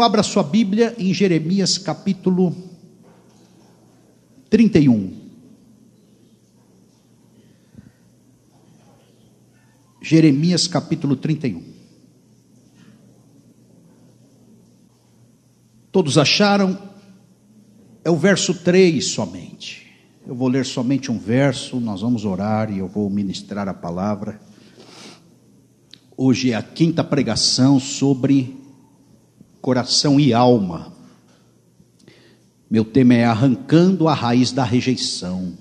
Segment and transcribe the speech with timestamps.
[0.00, 2.56] Abra sua Bíblia em Jeremias capítulo
[4.48, 5.12] 31.
[10.00, 11.62] Jeremias capítulo 31.
[15.92, 16.78] Todos acharam?
[18.02, 19.92] É o verso 3 somente.
[20.26, 24.40] Eu vou ler somente um verso, nós vamos orar e eu vou ministrar a palavra.
[26.16, 28.61] Hoje é a quinta pregação sobre
[29.62, 30.92] coração e alma.
[32.68, 35.56] Meu tema é arrancando a raiz da rejeição.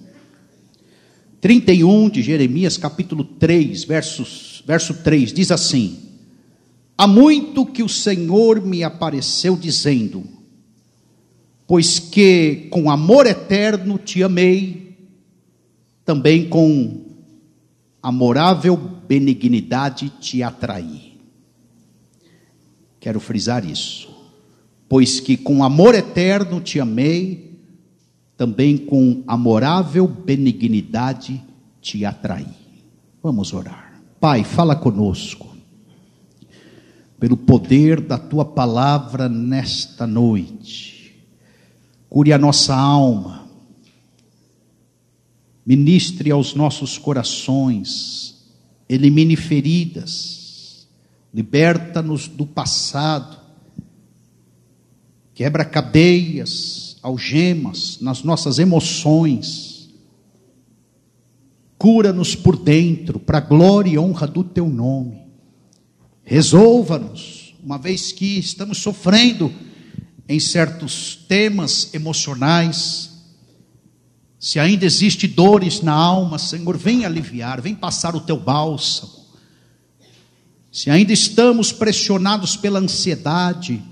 [1.40, 6.00] 31 de Jeremias, capítulo 3, versos, verso 3, diz assim:
[6.98, 10.24] Há muito que o Senhor me apareceu dizendo:
[11.68, 14.98] Pois que com amor eterno te amei,
[16.04, 17.06] também com
[18.02, 21.11] amorável benignidade te atraí.
[23.02, 24.10] Quero frisar isso.
[24.88, 27.60] Pois que com amor eterno te amei,
[28.38, 31.44] também com amorável benignidade
[31.82, 32.46] te atraí.
[33.24, 34.00] Vamos orar.
[34.20, 35.50] Pai, fala conosco.
[37.20, 41.16] Pelo poder da tua palavra nesta noite.
[42.08, 43.48] Cure a nossa alma.
[45.66, 48.46] Ministre aos nossos corações.
[48.88, 50.41] Elimine feridas
[51.34, 53.38] liberta-nos do passado,
[55.34, 59.90] quebra cadeias, algemas nas nossas emoções,
[61.78, 65.22] cura-nos por dentro, para a glória e honra do teu nome.
[66.24, 69.52] Resolva-nos, uma vez que estamos sofrendo
[70.28, 73.10] em certos temas emocionais,
[74.38, 79.21] se ainda existe dores na alma, Senhor, vem aliviar, vem passar o teu bálsamo
[80.72, 83.84] se ainda estamos pressionados pela ansiedade,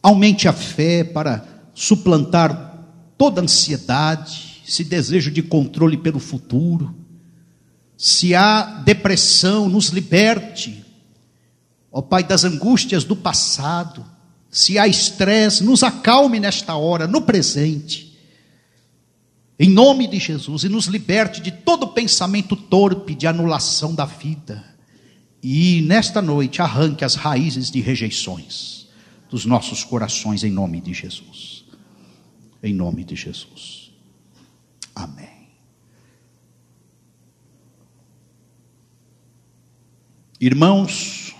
[0.00, 2.86] aumente a fé para suplantar
[3.18, 6.94] toda ansiedade, esse desejo de controle pelo futuro.
[7.96, 10.84] Se há depressão, nos liberte,
[11.90, 14.06] ó Pai, das angústias do passado.
[14.48, 18.16] Se há estresse, nos acalme nesta hora, no presente.
[19.58, 24.69] Em nome de Jesus, e nos liberte de todo pensamento torpe de anulação da vida
[25.42, 28.88] e nesta noite arranque as raízes de rejeições
[29.30, 31.64] dos nossos corações em nome de Jesus.
[32.62, 33.90] Em nome de Jesus.
[34.94, 35.48] Amém.
[40.38, 41.34] Irmãos,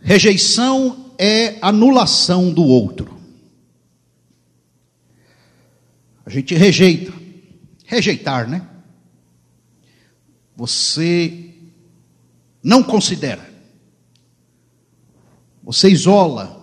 [0.00, 3.18] rejeição é anulação do outro.
[6.24, 7.12] A gente rejeita.
[7.84, 8.66] Rejeitar, né?
[10.56, 11.49] Você
[12.62, 13.48] não considera.
[15.62, 16.58] Você isola,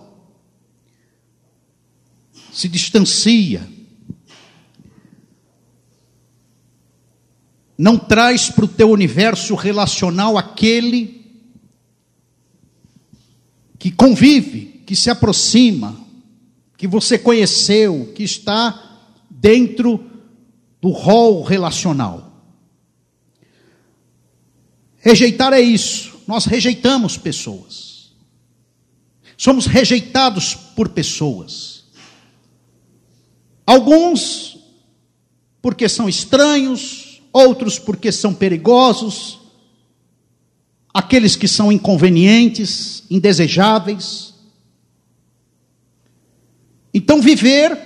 [2.52, 3.66] se distancia,
[7.76, 11.24] não traz para o teu universo relacional aquele
[13.78, 15.96] que convive, que se aproxima,
[16.76, 19.00] que você conheceu, que está
[19.30, 20.04] dentro
[20.80, 22.27] do rol relacional.
[24.98, 28.12] Rejeitar é isso, nós rejeitamos pessoas.
[29.36, 31.84] Somos rejeitados por pessoas.
[33.64, 34.58] Alguns
[35.62, 39.38] porque são estranhos, outros porque são perigosos,
[40.92, 44.34] aqueles que são inconvenientes, indesejáveis.
[46.92, 47.78] Então, viver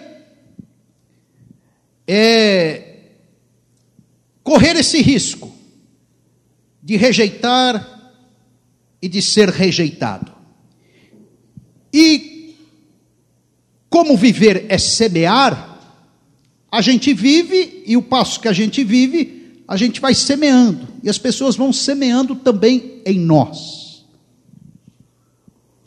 [2.07, 2.99] é
[4.43, 5.62] correr esse risco
[6.83, 8.13] de rejeitar
[9.01, 10.33] e de ser rejeitado.
[11.93, 12.57] E
[13.89, 15.79] como viver é semear,
[16.71, 21.11] a gente vive e o passo que a gente vive, a gente vai semeando, e
[21.11, 24.05] as pessoas vão semeando também em nós.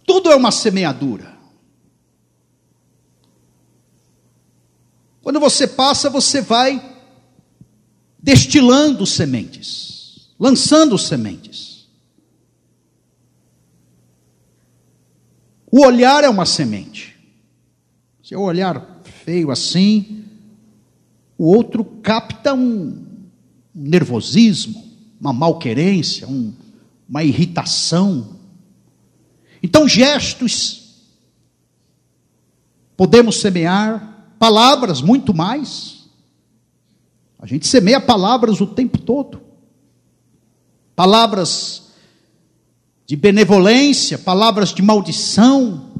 [0.05, 1.35] Tudo é uma semeadura.
[5.23, 6.79] Quando você passa, você vai
[8.21, 9.94] destilando sementes
[10.39, 11.87] lançando sementes.
[15.71, 17.15] O olhar é uma semente.
[18.23, 20.25] Se eu olhar feio assim,
[21.37, 23.05] o outro capta um
[23.73, 24.83] nervosismo,
[25.19, 26.53] uma malquerência, um,
[27.07, 28.37] uma irritação.
[29.61, 31.05] Então, gestos,
[32.95, 36.05] podemos semear, palavras, muito mais.
[37.37, 39.44] A gente semeia palavras o tempo todo
[40.95, 41.83] palavras
[43.05, 45.91] de benevolência, palavras de maldição,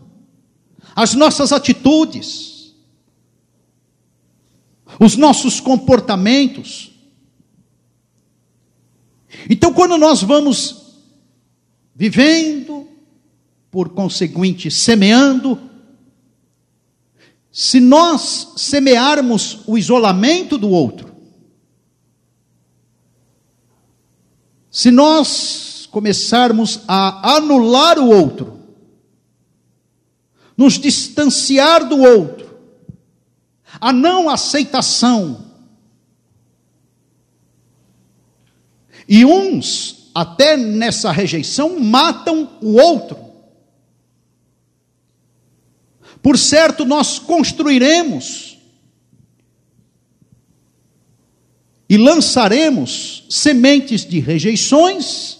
[0.95, 2.73] as nossas atitudes,
[4.99, 6.91] os nossos comportamentos.
[9.49, 10.83] Então, quando nós vamos
[11.93, 12.87] vivendo,
[13.69, 15.59] por conseguinte, semeando,
[17.51, 21.04] se nós semearmos o isolamento do outro,
[24.75, 28.59] se nós começarmos a anular o outro,
[30.57, 32.59] nos distanciar do outro,
[33.79, 35.45] a não aceitação,
[39.07, 43.17] e uns, até nessa rejeição, matam o outro.
[46.21, 48.44] Por certo, nós construiremos
[51.87, 55.39] e lançaremos sementes de rejeições,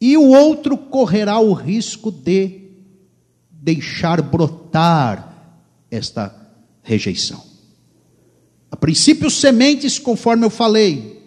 [0.00, 2.60] e o outro correrá o risco de
[3.50, 5.56] deixar brotar
[5.90, 6.34] esta
[6.82, 7.42] rejeição.
[8.70, 11.22] A princípio, sementes, conforme eu falei,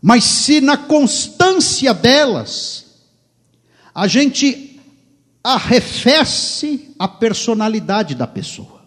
[0.00, 2.86] mas se na constância delas
[3.94, 4.80] a gente
[5.44, 8.81] arrefece a personalidade da pessoa.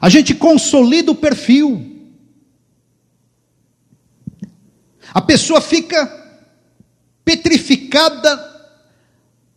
[0.00, 1.86] A gente consolida o perfil.
[5.12, 6.06] A pessoa fica
[7.24, 8.48] petrificada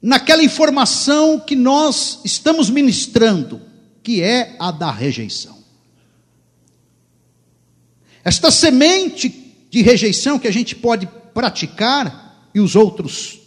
[0.01, 3.61] naquela informação que nós estamos ministrando,
[4.03, 5.63] que é a da rejeição.
[8.23, 9.29] Esta semente
[9.69, 13.39] de rejeição que a gente pode praticar e os outros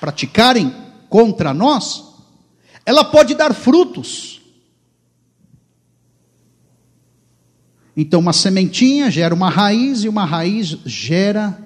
[0.00, 0.74] praticarem
[1.08, 2.04] contra nós,
[2.84, 4.40] ela pode dar frutos.
[7.96, 11.58] Então, uma sementinha gera uma raiz, e uma raiz gera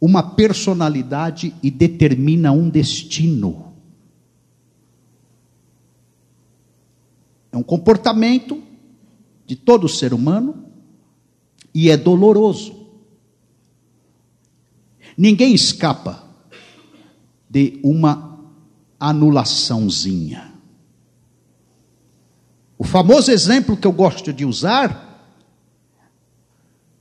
[0.00, 3.74] uma personalidade e determina um destino.
[7.50, 8.62] É um comportamento
[9.44, 10.66] de todo ser humano
[11.74, 12.86] e é doloroso.
[15.16, 16.28] Ninguém escapa
[17.48, 18.38] de uma
[19.00, 20.52] anulaçãozinha.
[22.78, 25.05] O famoso exemplo que eu gosto de usar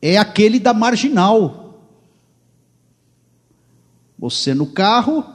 [0.08, 1.82] é aquele da marginal.
[4.20, 5.26] Você no carro,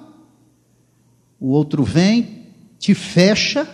[1.40, 2.46] o outro vem,
[2.78, 3.68] te fecha,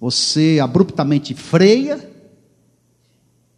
[0.00, 2.10] você abruptamente freia,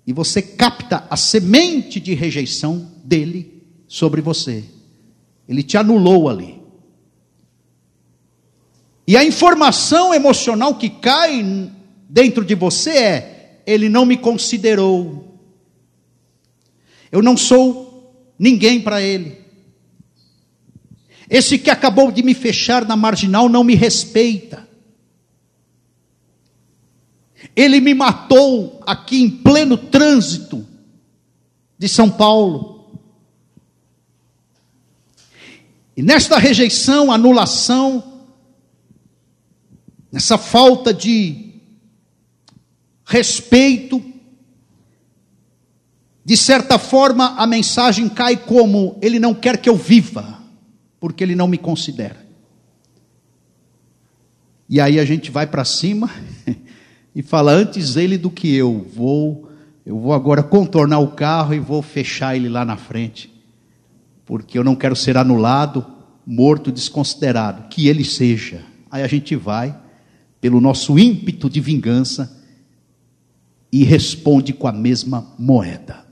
[0.07, 4.65] e você capta a semente de rejeição dele sobre você.
[5.49, 6.61] Ele te anulou ali.
[9.07, 11.73] E a informação emocional que cai
[12.09, 13.32] dentro de você é:
[13.67, 15.39] ele não me considerou.
[17.11, 19.43] Eu não sou ninguém para ele.
[21.29, 24.69] Esse que acabou de me fechar na marginal não me respeita.
[27.55, 30.67] Ele me matou aqui em pleno trânsito
[31.79, 32.73] de São Paulo.
[35.97, 38.23] E nesta rejeição, anulação,
[40.11, 41.52] nessa falta de
[43.13, 44.03] respeito,
[46.25, 50.39] de certa forma a mensagem cai como: ele não quer que eu viva,
[50.99, 52.27] porque ele não me considera.
[54.69, 56.11] E aí a gente vai para cima
[57.15, 58.87] e fala antes ele do que eu.
[58.95, 59.51] Vou,
[59.85, 63.33] eu vou agora contornar o carro e vou fechar ele lá na frente
[64.33, 65.85] porque eu não quero ser anulado,
[66.27, 67.69] morto, desconsiderado.
[67.69, 68.63] Que ele seja.
[68.91, 69.77] Aí a gente vai,
[70.41, 72.42] pelo nosso ímpeto de vingança,
[73.73, 76.05] e responde com a mesma moeda.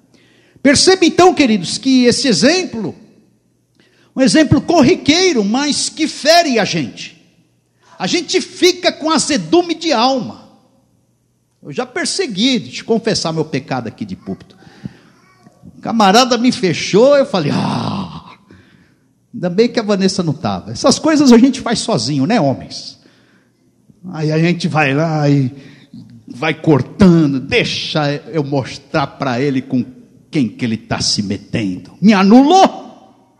[0.62, 2.94] Perceba então, queridos, que esse exemplo,
[4.16, 7.20] um exemplo corriqueiro, mas que fere a gente.
[7.98, 10.48] A gente fica com azedume de alma.
[11.62, 14.56] Eu já persegui, deixa eu confessar meu pecado aqui de púlpito.
[15.76, 18.38] O camarada me fechou, eu falei, ah,
[19.34, 20.72] ainda bem que a Vanessa não estava.
[20.72, 22.98] Essas coisas a gente faz sozinho, né, homens?
[24.12, 25.52] Aí a gente vai lá e
[26.30, 29.84] vai cortando, deixa eu mostrar para ele com
[30.30, 31.96] quem que ele está se metendo.
[32.00, 33.36] Me anulou,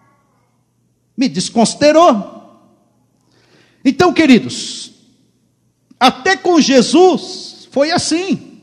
[1.17, 2.39] me desconsiderou.
[3.85, 4.93] Então, queridos,
[5.99, 8.63] até com Jesus foi assim.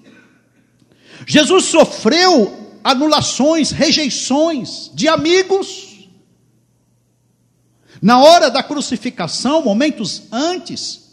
[1.25, 6.09] Jesus sofreu anulações, rejeições de amigos.
[8.01, 11.06] Na hora da crucificação, momentos antes,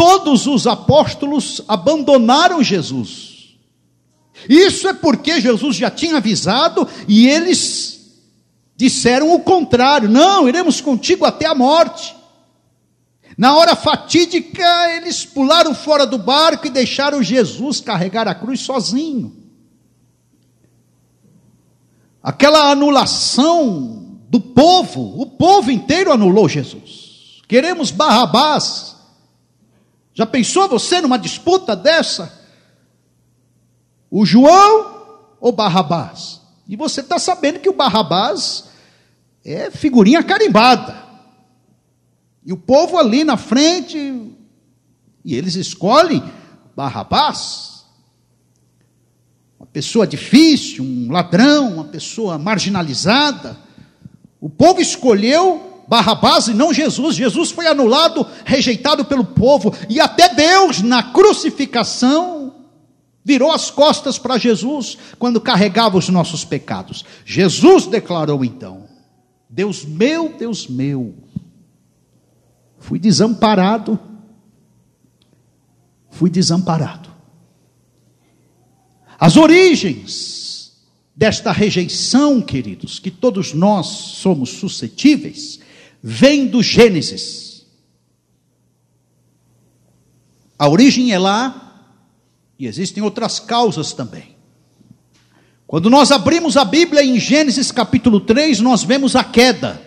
[0.00, 3.58] todos os apóstolos abandonaram Jesus.
[4.48, 8.16] Isso é porque Jesus já tinha avisado e eles
[8.74, 12.16] disseram o contrário: não, iremos contigo até a morte.
[13.36, 14.64] Na hora fatídica,
[14.96, 19.36] eles pularam fora do barco e deixaram Jesus carregar a cruz sozinho.
[22.22, 27.42] Aquela anulação do povo, o povo inteiro anulou Jesus.
[27.46, 28.89] Queremos Barrabás.
[30.20, 32.30] Já pensou você numa disputa dessa?
[34.10, 36.42] O João ou Barrabás?
[36.68, 38.64] E você está sabendo que o Barrabás
[39.42, 40.94] é figurinha carimbada.
[42.44, 43.96] E o povo ali na frente,
[45.24, 46.22] e eles escolhem
[46.76, 47.86] Barrabás.
[49.58, 53.56] Uma pessoa difícil, um ladrão, uma pessoa marginalizada.
[54.38, 57.16] O povo escolheu Barrabás e não Jesus.
[57.16, 59.74] Jesus foi anulado, rejeitado pelo povo.
[59.88, 62.54] E até Deus, na crucificação,
[63.24, 67.04] virou as costas para Jesus quando carregava os nossos pecados.
[67.24, 68.84] Jesus declarou então:
[69.48, 71.14] Deus meu, Deus meu,
[72.78, 73.98] fui desamparado.
[76.10, 77.08] Fui desamparado.
[79.18, 80.72] As origens
[81.14, 85.60] desta rejeição, queridos, que todos nós somos suscetíveis,
[86.02, 87.66] vem do Gênesis.
[90.58, 91.88] A origem é lá,
[92.58, 94.36] e existem outras causas também.
[95.66, 99.80] Quando nós abrimos a Bíblia em Gênesis capítulo 3, nós vemos a queda.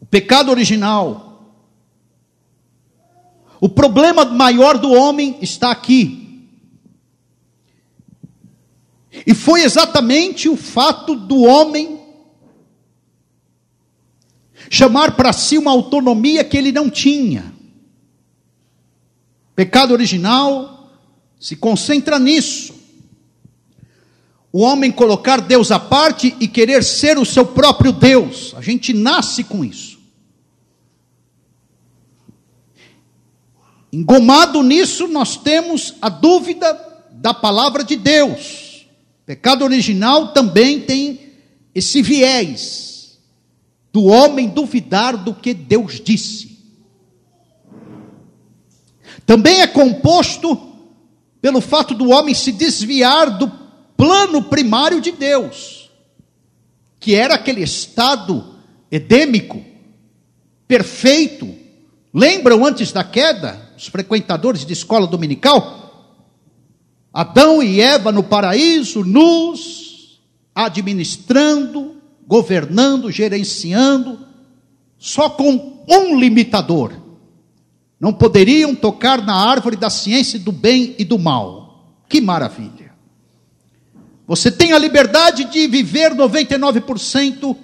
[0.00, 1.56] O pecado original,
[3.60, 6.46] o problema maior do homem está aqui.
[9.26, 11.97] E foi exatamente o fato do homem
[14.70, 17.52] chamar para si uma autonomia que ele não tinha.
[19.54, 20.90] Pecado original
[21.40, 22.74] se concentra nisso.
[24.52, 28.54] O homem colocar Deus à parte e querer ser o seu próprio Deus.
[28.56, 29.98] A gente nasce com isso.
[33.92, 36.72] Engomado nisso, nós temos a dúvida
[37.12, 38.86] da palavra de Deus.
[39.24, 41.32] pecado original também tem
[41.74, 42.97] esse viés
[43.92, 46.58] do homem duvidar do que Deus disse.
[49.24, 50.58] Também é composto
[51.40, 53.50] pelo fato do homem se desviar do
[53.96, 55.90] plano primário de Deus,
[56.98, 58.54] que era aquele estado
[58.90, 59.62] edêmico,
[60.66, 61.48] perfeito.
[62.12, 63.68] Lembram antes da queda?
[63.78, 66.18] os frequentadores de escola dominical,
[67.14, 70.20] Adão e Eva no paraíso, nus,
[70.52, 71.87] administrando,
[72.28, 74.18] governando, gerenciando,
[74.98, 76.92] só com um limitador.
[77.98, 81.96] Não poderiam tocar na árvore da ciência do bem e do mal.
[82.06, 82.92] Que maravilha!
[84.26, 87.56] Você tem a liberdade de viver 99%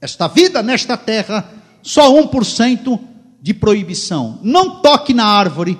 [0.00, 2.98] esta vida nesta terra, só 1%
[3.40, 4.40] de proibição.
[4.42, 5.78] Não toque na árvore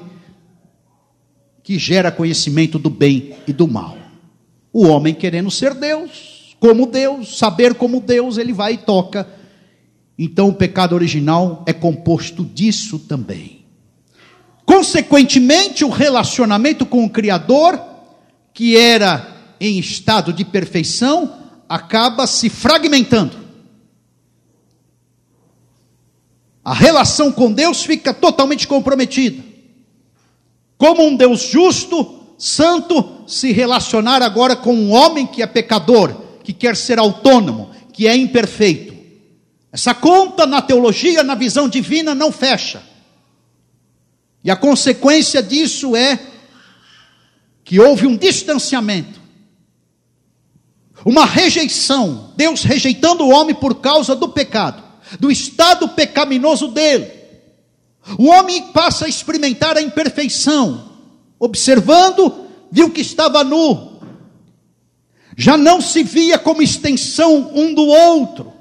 [1.62, 3.96] que gera conhecimento do bem e do mal.
[4.72, 9.28] O homem querendo ser Deus, como Deus, saber como Deus, ele vai e toca.
[10.16, 13.64] Então o pecado original é composto disso também.
[14.64, 17.82] Consequentemente, o relacionamento com o Criador,
[18.54, 19.26] que era
[19.58, 21.36] em estado de perfeição,
[21.68, 23.36] acaba se fragmentando.
[26.64, 29.42] A relação com Deus fica totalmente comprometida.
[30.78, 36.52] Como um Deus justo, santo, se relacionar agora com um homem que é pecador, que
[36.52, 38.92] quer ser autônomo, que é imperfeito.
[39.72, 42.82] Essa conta na teologia, na visão divina, não fecha.
[44.44, 46.18] E a consequência disso é
[47.64, 49.20] que houve um distanciamento,
[51.04, 57.10] uma rejeição, Deus rejeitando o homem por causa do pecado do estado pecaminoso dele.
[58.18, 60.90] O homem passa a experimentar a imperfeição,
[61.38, 63.91] observando, viu que estava nu,
[65.36, 68.52] já não se via como extensão um do outro,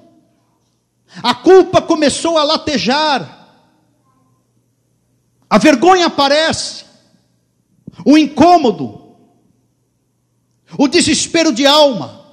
[1.22, 3.40] a culpa começou a latejar,
[5.50, 6.86] a vergonha aparece,
[8.06, 9.16] o incômodo,
[10.78, 12.26] o desespero de alma,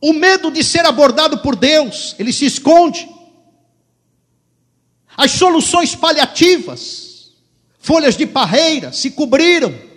[0.00, 3.08] o medo de ser abordado por Deus, ele se esconde.
[5.16, 7.32] As soluções paliativas,
[7.80, 9.87] folhas de parreira, se cobriram.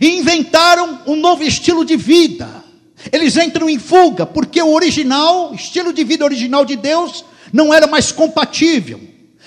[0.00, 2.64] E inventaram um novo estilo de vida.
[3.12, 7.86] Eles entram em fuga, porque o original, estilo de vida original de Deus, não era
[7.86, 9.00] mais compatível.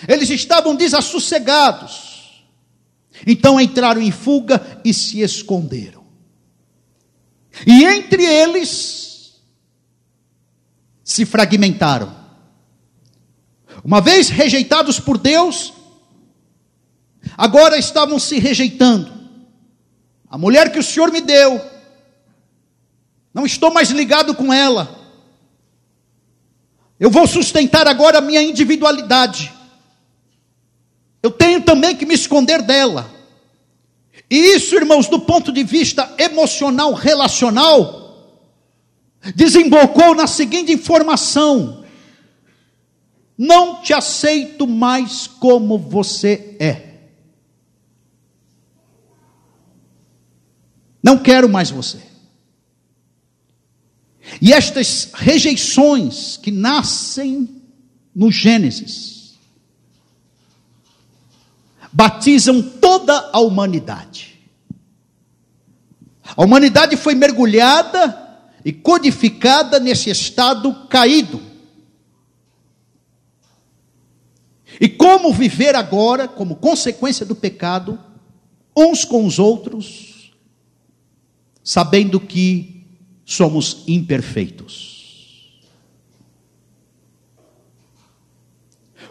[0.07, 2.41] Eles estavam desassossegados.
[3.25, 6.03] Então entraram em fuga e se esconderam.
[7.67, 9.41] E entre eles
[11.03, 12.15] se fragmentaram.
[13.83, 15.73] Uma vez rejeitados por Deus,
[17.37, 19.20] agora estavam se rejeitando.
[20.31, 21.59] A mulher que o Senhor me deu,
[23.33, 24.97] não estou mais ligado com ela.
[26.97, 29.51] Eu vou sustentar agora a minha individualidade.
[31.21, 33.11] Eu tenho também que me esconder dela.
[34.29, 38.39] E isso, irmãos, do ponto de vista emocional, relacional,
[39.35, 41.83] desembocou na seguinte informação:
[43.37, 46.90] não te aceito mais como você é.
[51.01, 51.99] Não quero mais você.
[54.41, 57.61] E estas rejeições que nascem
[58.13, 59.21] no Gênesis
[61.91, 64.39] batizam toda a humanidade.
[66.23, 68.17] A humanidade foi mergulhada
[68.63, 71.41] e codificada nesse estado caído.
[74.79, 77.99] E como viver agora, como consequência do pecado,
[78.75, 80.10] uns com os outros,
[81.63, 82.85] sabendo que
[83.25, 84.91] somos imperfeitos.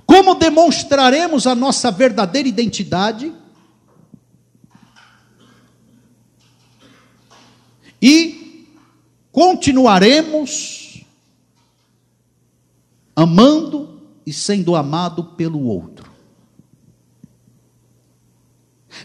[0.04, 3.32] Como demonstraremos a nossa verdadeira identidade?
[8.02, 8.66] E
[9.30, 11.04] continuaremos
[13.14, 16.10] amando e sendo amado pelo outro.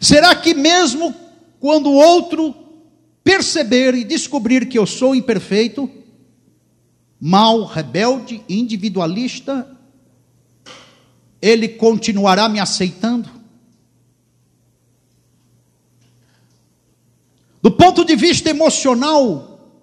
[0.02, 1.14] Será que mesmo
[1.60, 2.65] quando o outro
[3.26, 5.90] perceber e descobrir que eu sou imperfeito,
[7.20, 9.68] mal, rebelde, individualista,
[11.42, 13.28] ele continuará me aceitando?
[17.64, 19.82] Do ponto de vista emocional,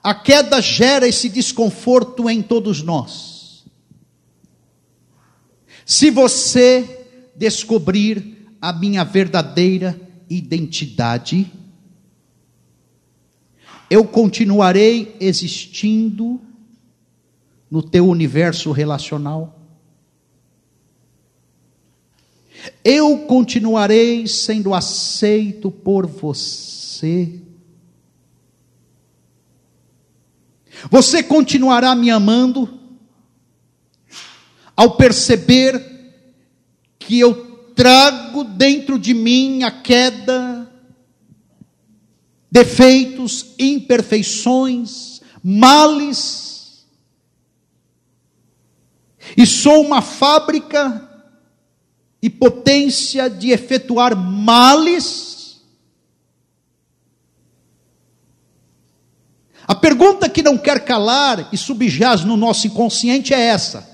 [0.00, 3.64] a queda gera esse desconforto em todos nós.
[5.84, 7.04] Se você
[7.34, 11.50] descobrir a minha verdadeira identidade,
[13.92, 16.40] eu continuarei existindo
[17.70, 19.60] no teu universo relacional.
[22.82, 27.38] Eu continuarei sendo aceito por você.
[30.90, 32.80] Você continuará me amando
[34.74, 36.14] ao perceber
[36.98, 37.34] que eu
[37.74, 40.61] trago dentro de mim a queda
[42.52, 46.84] defeitos, imperfeições, males.
[49.34, 51.08] E sou uma fábrica
[52.20, 55.62] e potência de efetuar males.
[59.66, 63.88] A pergunta que não quer calar e subjaz no nosso inconsciente é essa: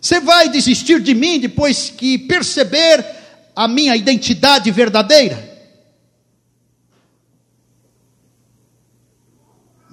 [0.00, 3.06] Você vai desistir de mim depois que perceber
[3.54, 5.53] a minha identidade verdadeira?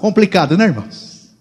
[0.02, 1.32] Complicado, né, irmãos?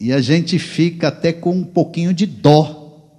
[0.00, 3.14] E a gente fica até com um pouquinho de dó.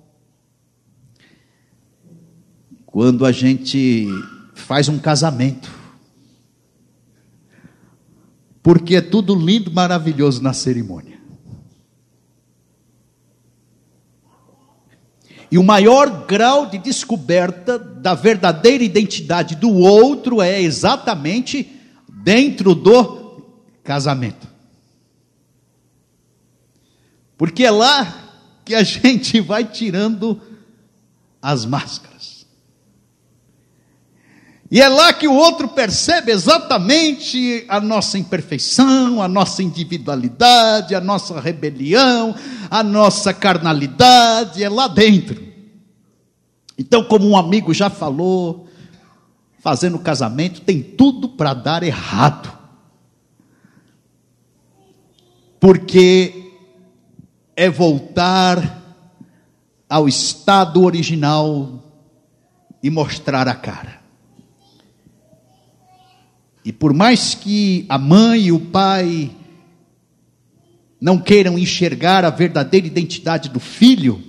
[2.86, 4.10] Quando a gente
[4.56, 5.72] faz um casamento.
[8.62, 11.17] Porque é tudo lindo, maravilhoso na cerimônia.
[15.50, 21.80] E o maior grau de descoberta da verdadeira identidade do outro é exatamente
[22.10, 23.42] dentro do
[23.84, 24.48] casamento.
[27.38, 28.28] Porque é lá
[28.66, 30.42] que a gente vai tirando
[31.42, 32.17] as máscaras.
[34.70, 41.00] E é lá que o outro percebe exatamente a nossa imperfeição, a nossa individualidade, a
[41.00, 42.36] nossa rebelião,
[42.70, 45.42] a nossa carnalidade, é lá dentro.
[46.78, 48.68] Então, como um amigo já falou,
[49.60, 52.52] fazendo casamento tem tudo para dar errado.
[55.62, 56.52] Porque
[57.56, 58.84] é voltar
[59.90, 61.84] ao estado original
[62.84, 64.07] e mostrar a cara.
[66.68, 69.32] E por mais que a mãe e o pai
[71.00, 74.22] não queiram enxergar a verdadeira identidade do filho,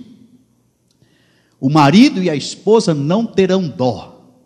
[1.59, 4.39] o marido e a esposa não terão dó,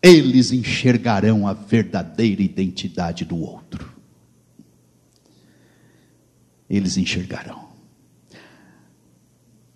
[0.00, 3.92] eles enxergarão a verdadeira identidade do outro.
[6.70, 7.70] Eles enxergarão.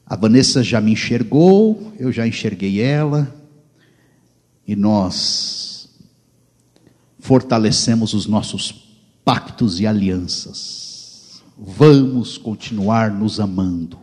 [0.07, 3.35] A Vanessa já me enxergou, eu já enxerguei ela,
[4.65, 5.70] e nós
[7.21, 8.73] fortalecemos os nossos
[9.25, 11.43] pactos e alianças.
[11.57, 13.99] Vamos continuar nos amando.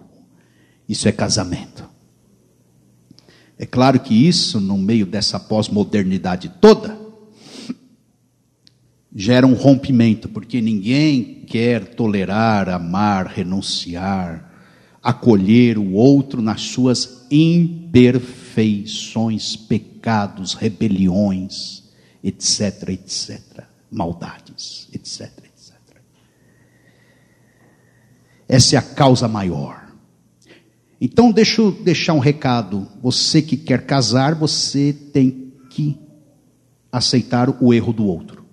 [0.87, 1.83] Isso é casamento.
[3.57, 6.95] É claro que isso, no meio dessa pós-modernidade toda,
[9.13, 14.53] gera um rompimento, porque ninguém quer tolerar, amar, renunciar,
[15.01, 21.76] acolher o outro nas suas imperfeições, pecados, rebeliões,
[22.23, 25.75] etc, etc, maldades, etc, etc.
[28.47, 29.87] Essa é a causa maior.
[30.99, 32.87] Então, deixa eu deixar um recado.
[33.01, 35.99] Você que quer casar, você tem que
[36.91, 38.45] aceitar o erro do outro.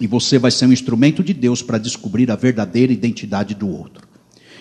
[0.00, 4.11] E você vai ser um instrumento de Deus para descobrir a verdadeira identidade do outro.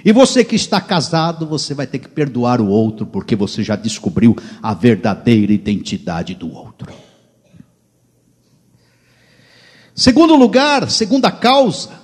[0.04, 3.76] E você que está casado, você vai ter que perdoar o outro, porque você já
[3.76, 6.92] descobriu a verdadeira identidade do outro.
[9.94, 12.02] Segundo lugar, segunda causa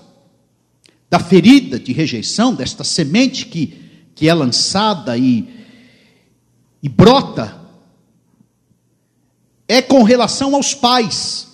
[1.10, 5.66] da ferida de rejeição, desta semente que, que é lançada e,
[6.84, 7.60] e brota,
[9.68, 11.48] é com relação aos pais.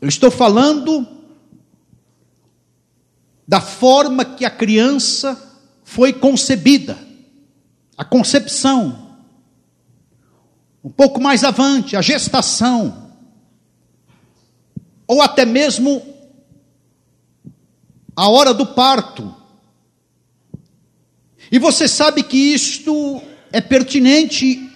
[0.00, 1.19] Eu estou falando
[3.50, 5.36] da forma que a criança
[5.82, 6.96] foi concebida,
[7.98, 9.16] a concepção.
[10.84, 13.10] Um pouco mais avante, a gestação,
[15.04, 16.00] ou até mesmo
[18.14, 19.34] a hora do parto.
[21.50, 24.70] E você sabe que isto é pertinente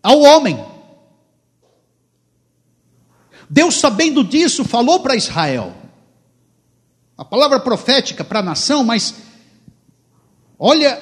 [0.00, 0.64] ao homem.
[3.50, 5.85] Deus, sabendo disso, falou para Israel.
[7.16, 9.14] A palavra profética para a nação, mas
[10.58, 11.00] olha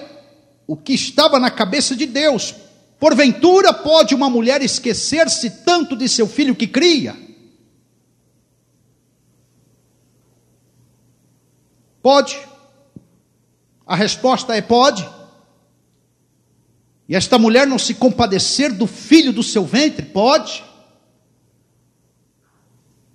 [0.66, 2.54] o que estava na cabeça de Deus.
[2.98, 7.16] Porventura pode uma mulher esquecer-se tanto de seu filho que cria?
[12.00, 12.38] Pode.
[13.86, 15.08] A resposta é pode.
[17.08, 20.06] E esta mulher não se compadecer do filho do seu ventre?
[20.06, 20.64] Pode.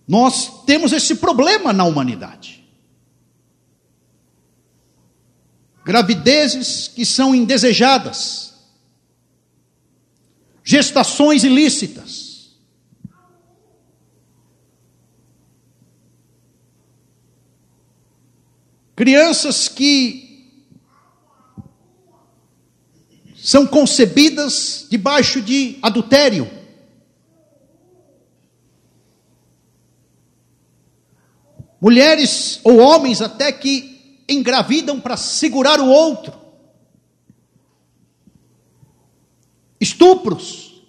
[0.07, 2.58] Nós temos esse problema na humanidade.
[5.89, 8.53] Gravidezes que são indesejadas,
[10.63, 12.51] gestações ilícitas.
[18.95, 20.47] Crianças que
[23.35, 26.47] são concebidas debaixo de adultério.
[31.81, 33.88] Mulheres ou homens até que
[34.29, 36.33] engravidam para segurar o outro.
[39.79, 40.83] Estupros.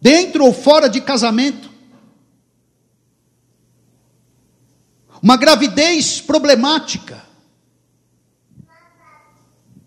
[0.00, 1.70] Dentro ou fora de casamento.
[5.22, 7.24] Uma gravidez problemática.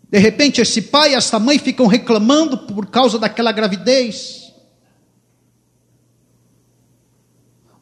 [0.09, 4.48] De repente, esse pai e essa mãe ficam reclamando por causa daquela gravidez.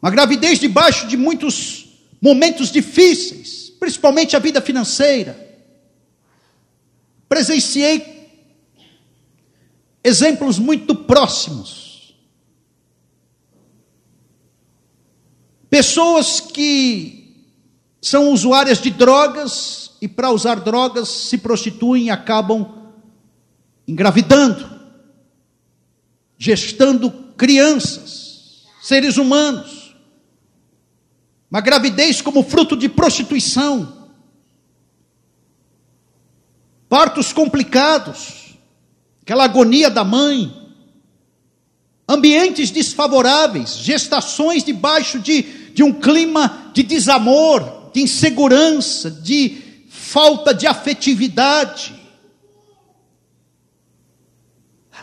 [0.08, 1.86] Uma gravidez debaixo de muitos
[2.22, 5.38] momentos difíceis, principalmente a vida financeira.
[7.28, 8.30] Presenciei
[10.02, 12.16] exemplos muito próximos.
[15.70, 17.46] Pessoas que
[18.02, 22.94] são usuárias de drogas e para usar drogas se prostituem e acabam
[23.86, 24.72] engravidando,
[26.38, 29.77] gestando crianças, seres humanos.
[31.50, 34.10] Uma gravidez como fruto de prostituição.
[36.90, 38.58] Partos complicados.
[39.22, 40.54] Aquela agonia da mãe.
[42.08, 43.78] Ambientes desfavoráveis.
[43.78, 45.42] Gestações debaixo de,
[45.74, 51.96] de um clima de desamor, de insegurança, de falta de afetividade.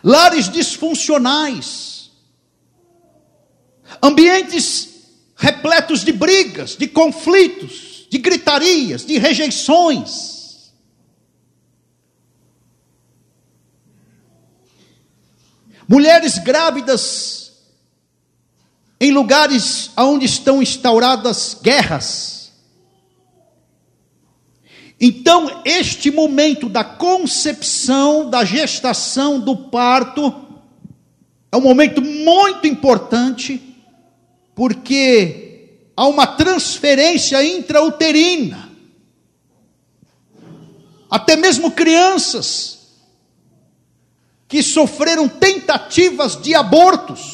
[0.02, 2.11] Lares disfuncionais.
[4.02, 4.93] Ambientes
[5.37, 10.73] repletos de brigas, de conflitos, de gritarias, de rejeições.
[15.88, 17.53] Mulheres grávidas
[19.01, 22.53] em lugares onde estão instauradas guerras.
[25.01, 30.33] Então, este momento da concepção, da gestação, do parto,
[31.53, 33.74] é um momento muito importante
[34.55, 38.71] porque há uma transferência intrauterina.
[41.11, 42.75] Até mesmo crianças
[44.49, 47.34] que sofreram tentativas de abortos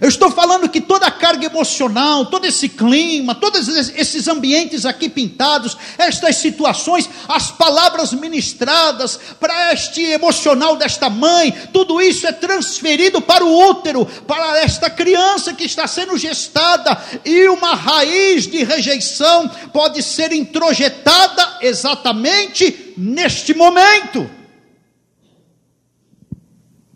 [0.00, 5.08] eu estou falando que toda a carga emocional, todo esse clima, todos esses ambientes aqui
[5.08, 13.20] pintados, estas situações, as palavras ministradas para este emocional desta mãe, tudo isso é transferido
[13.20, 19.48] para o útero, para esta criança que está sendo gestada, e uma raiz de rejeição
[19.72, 24.28] pode ser introjetada exatamente neste momento.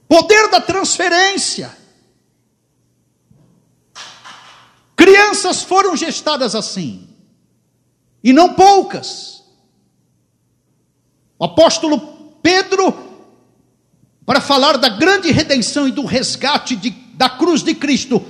[0.09, 1.77] Poder da transferência.
[5.09, 7.09] Crianças foram gestadas assim,
[8.23, 9.43] e não poucas.
[11.39, 11.99] O apóstolo
[12.43, 12.95] Pedro,
[14.27, 18.23] para falar da grande redenção e do resgate de, da cruz de Cristo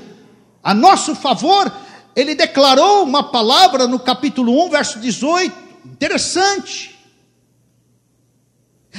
[0.62, 1.72] a nosso favor,
[2.14, 6.96] ele declarou uma palavra no capítulo 1, verso 18, interessante.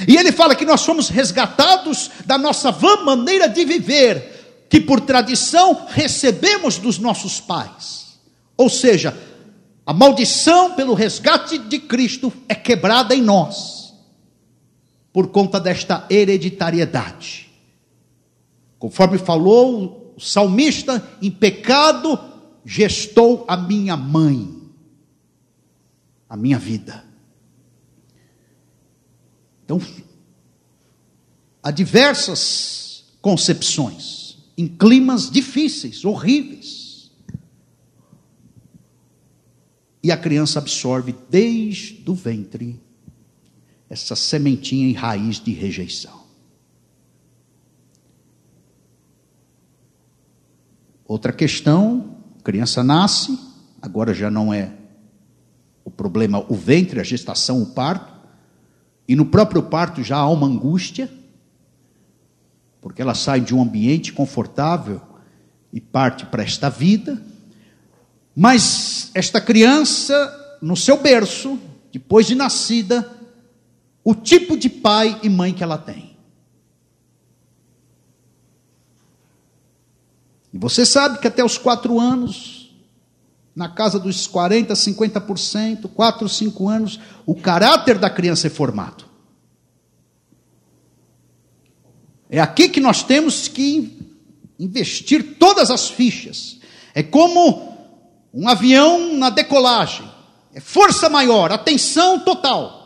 [0.06, 4.39] E ele fala que nós fomos resgatados da nossa vã maneira de viver,
[4.70, 8.20] que por tradição recebemos dos nossos pais.
[8.56, 9.20] Ou seja,
[9.84, 13.92] a maldição pelo resgate de Cristo é quebrada em nós,
[15.12, 17.50] por conta desta hereditariedade.
[18.78, 22.16] Conforme falou o salmista, em pecado
[22.64, 24.56] gestou a minha mãe,
[26.28, 27.04] a minha vida.
[29.64, 29.80] Então,
[31.60, 34.19] há diversas concepções
[34.60, 37.10] em climas difíceis, horríveis.
[40.02, 42.78] E a criança absorve desde o ventre
[43.88, 46.20] essa sementinha em raiz de rejeição.
[51.06, 53.38] Outra questão: criança nasce,
[53.80, 54.74] agora já não é
[55.82, 58.12] o problema o ventre, a gestação, o parto,
[59.08, 61.10] e no próprio parto já há uma angústia
[62.80, 65.00] porque ela sai de um ambiente confortável
[65.72, 67.22] e parte para esta vida.
[68.34, 71.58] Mas esta criança, no seu berço,
[71.92, 73.08] depois de nascida,
[74.02, 76.16] o tipo de pai e mãe que ela tem.
[80.52, 82.74] E você sabe que até os quatro anos,
[83.54, 89.09] na casa dos 40%, 50%, 4, 5 anos, o caráter da criança é formado.
[92.30, 93.98] É aqui que nós temos que
[94.56, 96.60] investir todas as fichas.
[96.94, 97.76] É como
[98.32, 100.08] um avião na decolagem.
[100.54, 102.78] É força maior, atenção total.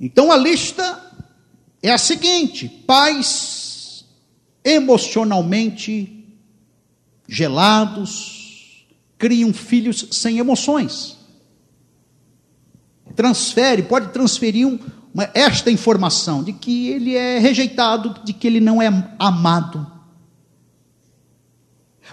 [0.00, 1.02] Então a lista
[1.82, 4.04] é a seguinte: pais
[4.64, 6.28] emocionalmente
[7.28, 8.86] gelados
[9.18, 11.15] criam filhos sem emoções
[13.16, 14.78] transfere, pode transferir um,
[15.12, 19.90] uma, esta informação de que ele é rejeitado, de que ele não é amado.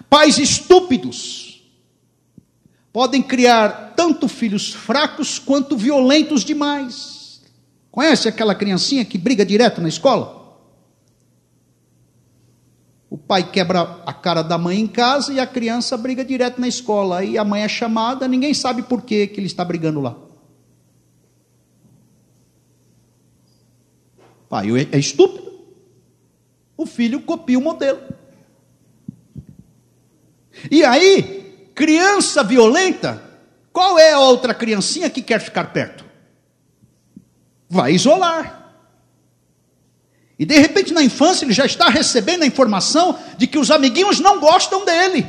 [0.10, 1.62] Pais estúpidos
[2.92, 7.42] podem criar tanto filhos fracos quanto violentos demais.
[7.92, 10.42] Conhece aquela criancinha que briga direto na escola?
[13.10, 16.68] O pai quebra a cara da mãe em casa e a criança briga direto na
[16.68, 17.20] escola.
[17.20, 20.16] Aí a mãe é chamada, ninguém sabe por que, que ele está brigando lá.
[24.54, 25.52] Pai é estúpido.
[26.78, 28.00] O filho copia o modelo.
[30.70, 33.20] E aí, criança violenta,
[33.72, 36.06] qual é a outra criancinha que quer ficar perto?
[37.68, 38.76] Vai isolar.
[40.38, 44.20] E de repente na infância ele já está recebendo a informação de que os amiguinhos
[44.20, 45.26] não gostam dele.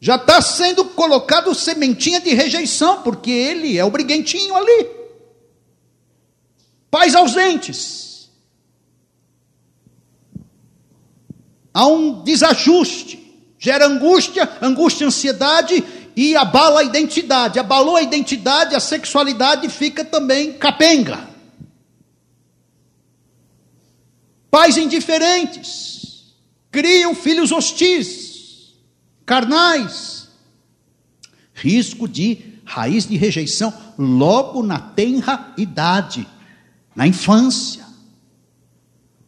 [0.00, 4.97] Já está sendo colocado sementinha de rejeição, porque ele é o briguentinho ali.
[6.90, 8.30] Pais ausentes.
[11.72, 15.84] Há um desajuste, gera angústia, angústia, ansiedade
[16.16, 17.58] e abala a identidade.
[17.58, 21.28] Abalou a identidade, a sexualidade fica também capenga.
[24.50, 26.34] Pais indiferentes
[26.70, 28.74] criam filhos hostis,
[29.26, 30.28] carnais.
[31.52, 36.26] Risco de raiz de rejeição logo na tenra idade
[36.98, 37.86] na infância.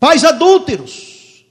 [0.01, 1.45] Pais adúlteros.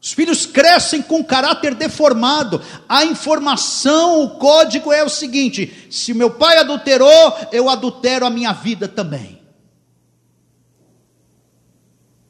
[0.00, 2.62] Os filhos crescem com caráter deformado.
[2.88, 8.54] A informação, o código é o seguinte: se meu pai adulterou, eu adultero a minha
[8.54, 9.38] vida também.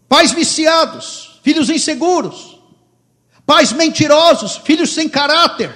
[0.08, 2.58] Pais viciados, filhos inseguros.
[3.46, 5.72] Pais mentirosos, filhos sem caráter.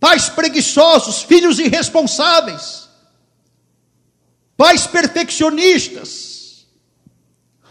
[0.00, 2.87] Pais preguiçosos, filhos irresponsáveis.
[4.58, 6.66] Pais perfeccionistas.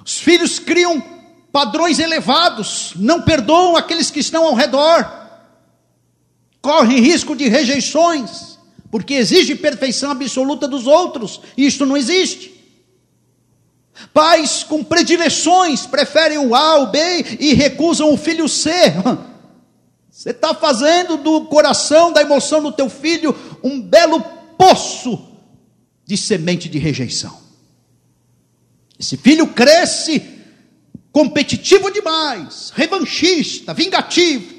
[0.06, 1.04] Os filhos criam
[1.52, 5.06] padrões elevados, não perdoam aqueles que estão ao redor.
[6.62, 8.58] Correm risco de rejeições,
[8.90, 12.56] porque exige perfeição absoluta dos outros, e isto não existe.
[14.14, 17.00] Pais com predileções preferem o A, o B
[17.38, 18.72] e recusam o filho C.
[20.10, 24.22] Você está fazendo do coração, da emoção do teu filho, um belo
[24.58, 25.37] poço
[26.08, 27.38] de semente de rejeição.
[28.98, 30.24] Esse filho cresce
[31.12, 34.56] competitivo demais, revanchista, vingativo.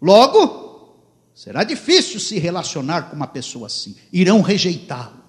[0.00, 0.98] Logo,
[1.32, 3.96] será difícil se relacionar com uma pessoa assim.
[4.12, 5.22] Irão rejeitá-lo.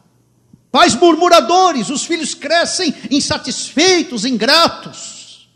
[0.72, 5.48] Pais murmuradores, os filhos crescem insatisfeitos, ingratos.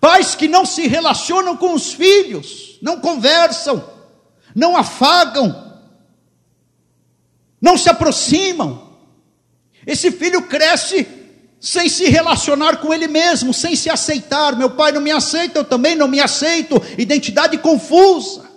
[0.00, 3.88] Pais que não se relacionam com os filhos, não conversam,
[4.52, 5.71] não afagam,
[7.62, 8.90] não se aproximam.
[9.86, 11.06] Esse filho cresce
[11.60, 14.56] sem se relacionar com ele mesmo, sem se aceitar.
[14.56, 16.82] Meu pai não me aceita, eu também não me aceito.
[16.98, 18.50] Identidade confusa.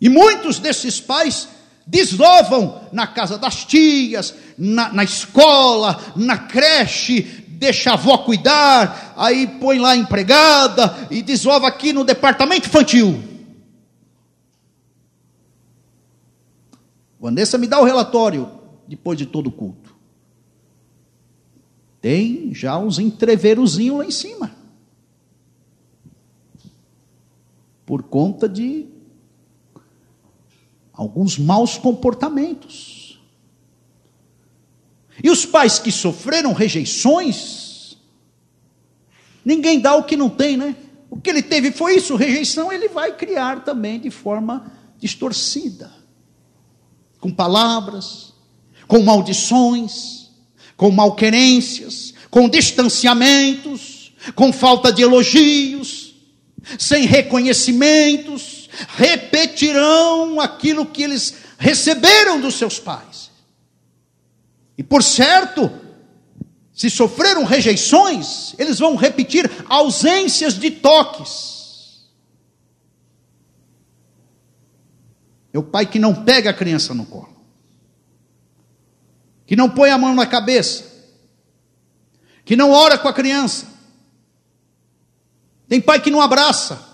[0.00, 1.48] E muitos desses pais
[1.86, 9.46] desovam na casa das tias, na, na escola, na creche, deixa a avó cuidar, aí
[9.60, 13.29] põe lá empregada e desova aqui no departamento infantil.
[17.20, 18.50] Vanessa me dá o relatório
[18.88, 19.94] depois de todo o culto.
[22.00, 24.56] Tem já uns entreverozinhos lá em cima.
[27.84, 28.88] Por conta de
[30.92, 33.20] alguns maus comportamentos.
[35.22, 37.98] E os pais que sofreram rejeições,
[39.44, 40.74] ninguém dá o que não tem, né?
[41.10, 45.99] O que ele teve foi isso, rejeição, ele vai criar também de forma distorcida,
[47.20, 48.32] com palavras,
[48.88, 50.30] com maldições,
[50.76, 56.14] com malquerências, com distanciamentos, com falta de elogios,
[56.78, 63.30] sem reconhecimentos, repetirão aquilo que eles receberam dos seus pais.
[64.78, 65.70] E por certo,
[66.72, 71.60] se sofreram rejeições, eles vão repetir ausências de toques.
[75.49, 77.36] É o pai que não pega a criança no colo,
[79.46, 80.84] que não põe a mão na cabeça,
[82.44, 83.66] que não ora com a criança.
[85.68, 86.88] Tem pai que não abraça.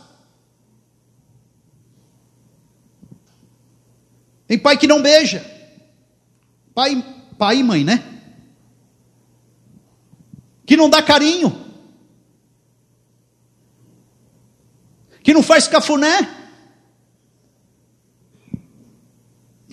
[4.46, 5.44] Tem pai que não beija.
[6.74, 7.02] Pai,
[7.38, 8.04] pai e mãe, né?
[10.66, 11.64] Que não dá carinho.
[15.22, 16.45] Que não faz cafuné.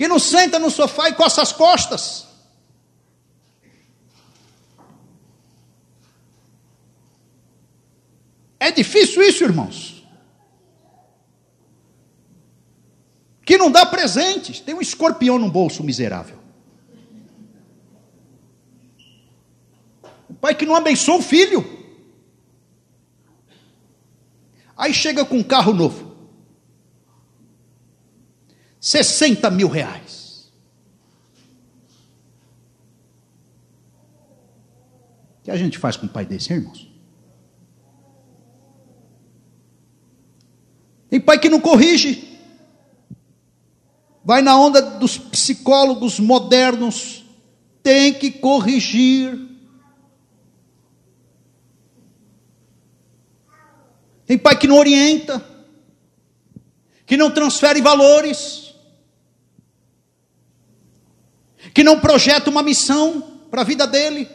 [0.04, 2.28] Que não senta no sofá e coça as costas.
[8.60, 10.04] É difícil isso, irmãos.
[13.46, 16.38] que não dá presentes, tem um escorpião no bolso miserável.
[20.30, 21.64] O pai que não abençoa o filho.
[24.76, 26.03] Aí chega com um carro novo.
[28.84, 30.52] 60 mil reais.
[35.40, 36.92] O que a gente faz com um pai desse, irmãos?
[41.10, 42.34] Tem pai que não corrige
[44.24, 47.26] vai na onda dos psicólogos modernos,
[47.82, 49.38] tem que corrigir.
[54.26, 55.46] Tem pai que não orienta,
[57.06, 58.63] que não transfere valores,
[61.74, 64.30] que não projeta uma missão para a vida dele.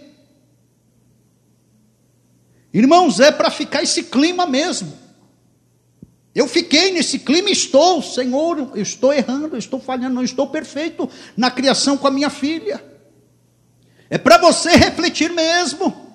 [2.73, 4.93] Irmãos, é para ficar esse clima mesmo.
[6.35, 11.09] Eu fiquei nesse clima estou, Senhor, eu estou errando, eu estou falhando, não estou perfeito
[11.37, 12.85] na criação com a minha filha.
[14.11, 16.07] É para você refletir mesmo.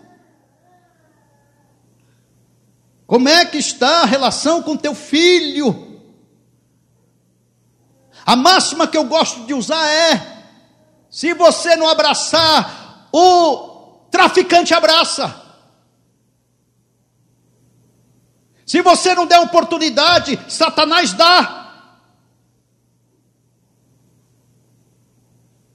[3.06, 6.02] Como é que está a relação com teu filho?
[8.26, 10.33] A máxima que eu gosto de usar é:
[11.14, 15.42] se você não abraçar, o traficante abraça.
[18.66, 22.00] Se você não der oportunidade, Satanás dá.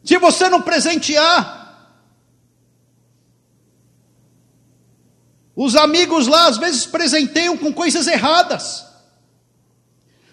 [0.03, 1.95] Se você não presentear,
[5.55, 8.85] os amigos lá às vezes presenteiam com coisas erradas.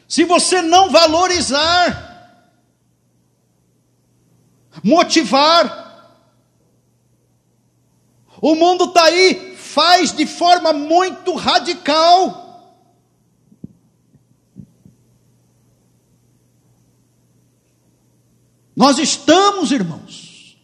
[0.08, 2.05] Se você não valorizar,
[4.86, 5.84] motivar,
[8.40, 12.86] o mundo está aí, faz de forma muito radical.
[18.76, 20.56] Nós estamos, irmãos,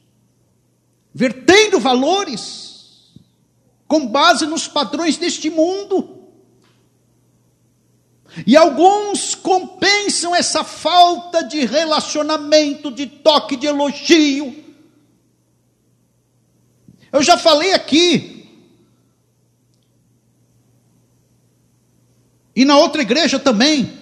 [1.11, 3.11] vertendo valores
[3.88, 6.20] com base nos padrões deste mundo.
[8.47, 14.55] E alguns compensam essa falta de relacionamento, de toque, de elogio.
[17.11, 18.49] Eu já falei aqui.
[22.55, 23.99] E na outra igreja também.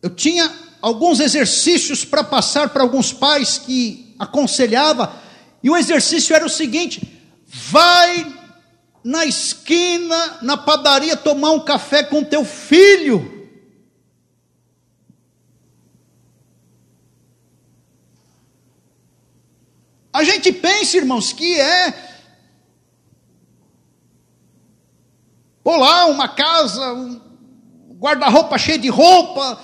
[0.00, 5.16] Eu tinha alguns exercícios para passar para alguns pais que aconselhava,
[5.62, 8.33] e o exercício era o seguinte: vai
[9.04, 13.32] na esquina, na padaria, tomar um café com teu filho.
[20.10, 22.12] A gente pensa, irmãos, que é
[25.64, 27.18] Pô lá, uma casa, um
[27.98, 29.58] guarda-roupa cheio de roupa,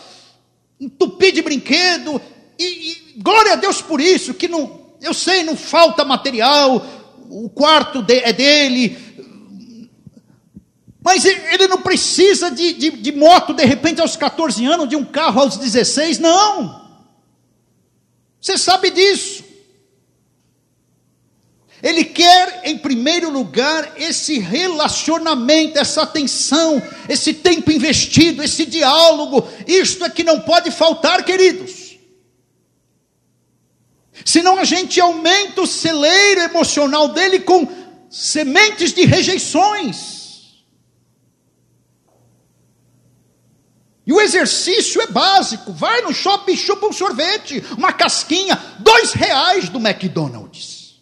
[0.80, 2.18] entupir de brinquedo,
[2.58, 6.86] e, e, glória a Deus por isso, que não, eu sei, não falta material,
[7.28, 9.09] o quarto de, é dele,
[11.02, 15.04] mas ele não precisa de, de, de, moto de repente aos 14 anos, de um
[15.04, 16.88] carro aos 16, não.
[18.40, 19.44] Você sabe disso.
[21.82, 29.48] Ele quer, em primeiro lugar, esse relacionamento, essa atenção, esse tempo investido, esse diálogo.
[29.66, 31.98] Isto é que não pode faltar, queridos.
[34.26, 37.66] Senão a gente aumenta o celeiro emocional dele com
[38.10, 40.19] sementes de rejeições.
[44.10, 45.72] E o exercício é básico.
[45.72, 51.00] Vai no shopping, chupa um sorvete, uma casquinha, dois reais do McDonald's.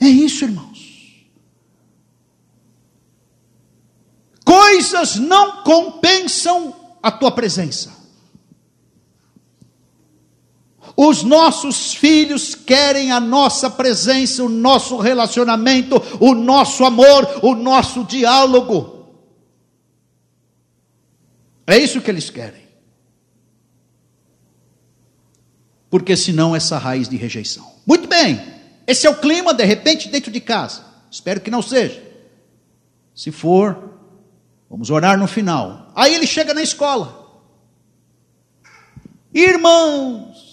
[0.00, 1.28] É isso, irmãos.
[4.46, 7.93] Coisas não compensam a tua presença.
[10.96, 18.04] Os nossos filhos querem a nossa presença, o nosso relacionamento, o nosso amor, o nosso
[18.04, 19.06] diálogo.
[21.66, 22.62] É isso que eles querem.
[25.90, 27.72] Porque senão essa raiz de rejeição.
[27.86, 28.40] Muito bem.
[28.86, 30.84] Esse é o clima, de repente, dentro de casa.
[31.10, 32.02] Espero que não seja.
[33.14, 33.94] Se for,
[34.68, 35.92] vamos orar no final.
[35.94, 37.24] Aí ele chega na escola.
[39.32, 40.43] Irmãos,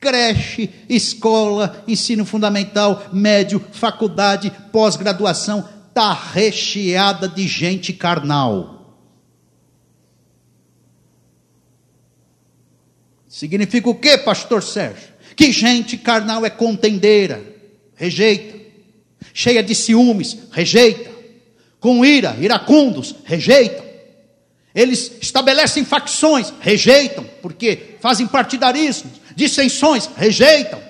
[0.00, 8.78] creche, escola, ensino fundamental, médio, faculdade, pós-graduação, está recheada de gente carnal.
[13.28, 15.08] Significa o que, pastor Sérgio?
[15.36, 17.40] Que gente carnal é contendeira,
[17.94, 18.58] rejeita.
[19.32, 21.10] Cheia de ciúmes, rejeita.
[21.78, 23.84] Com ira, iracundos, rejeitam.
[24.74, 30.82] Eles estabelecem facções, rejeitam, porque fazem partidarismos, dissensões, rejeitam.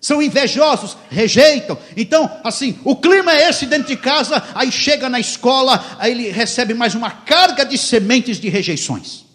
[0.00, 1.76] São invejosos, rejeitam.
[1.96, 6.30] Então, assim, o clima é esse dentro de casa, aí chega na escola, aí ele
[6.30, 9.26] recebe mais uma carga de sementes de rejeições.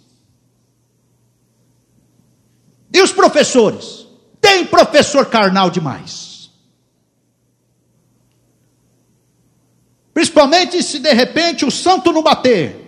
[2.91, 4.07] E os professores?
[4.39, 6.49] Tem professor carnal demais.
[10.13, 12.84] Principalmente se de repente o santo não bater.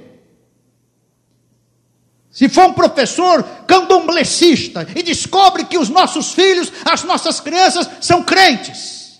[2.37, 8.21] Se for um professor candomblessista e descobre que os nossos filhos, as nossas crianças são
[8.21, 9.19] crentes.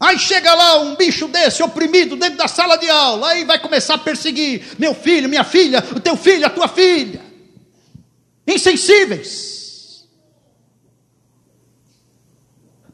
[0.00, 3.96] Aí chega lá um bicho desse oprimido dentro da sala de aula, aí vai começar
[3.96, 7.20] a perseguir meu filho, minha filha, o teu filho, a tua filha.
[8.46, 9.50] Insensíveis.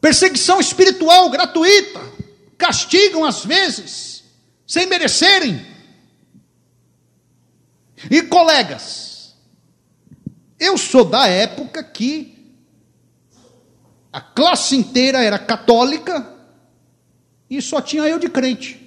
[0.01, 2.01] perseguição espiritual gratuita,
[2.59, 4.25] castigam às vezes,
[4.67, 5.76] sem merecerem.
[8.11, 9.35] E colegas,
[10.59, 12.55] eu sou da época que
[14.13, 16.35] a classe inteira era católica
[17.49, 18.83] e só tinha eu de crente.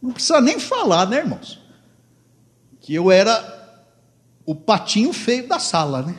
[0.00, 1.60] Não precisa nem falar, né, irmãos?
[2.80, 3.86] Que eu era
[4.46, 6.14] o patinho feio da sala, né?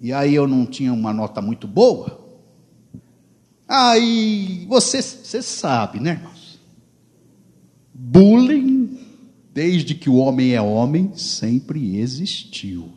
[0.00, 2.20] e aí eu não tinha uma nota muito boa,
[3.66, 6.37] aí você, você sabe, né, irmãos?
[8.00, 8.96] Bullying,
[9.52, 12.92] desde que o homem é homem, sempre existiu.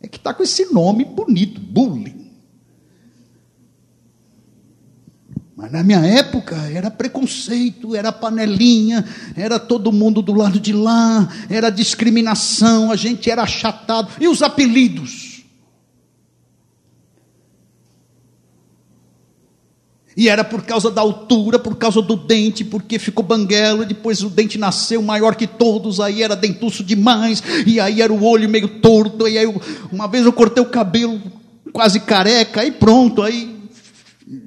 [0.00, 2.30] É que está com esse nome bonito, bullying.
[5.54, 9.04] Mas na minha época era preconceito, era panelinha,
[9.36, 14.10] era todo mundo do lado de lá, era discriminação, a gente era achatado.
[14.18, 15.31] E os apelidos?
[20.16, 24.28] E era por causa da altura, por causa do dente, porque ficou banguelo, depois o
[24.28, 28.68] dente nasceu maior que todos, aí era dentuço demais, e aí era o olho meio
[28.80, 29.60] torto, e aí eu,
[29.90, 31.20] uma vez eu cortei o cabelo
[31.72, 33.56] quase careca, aí pronto, aí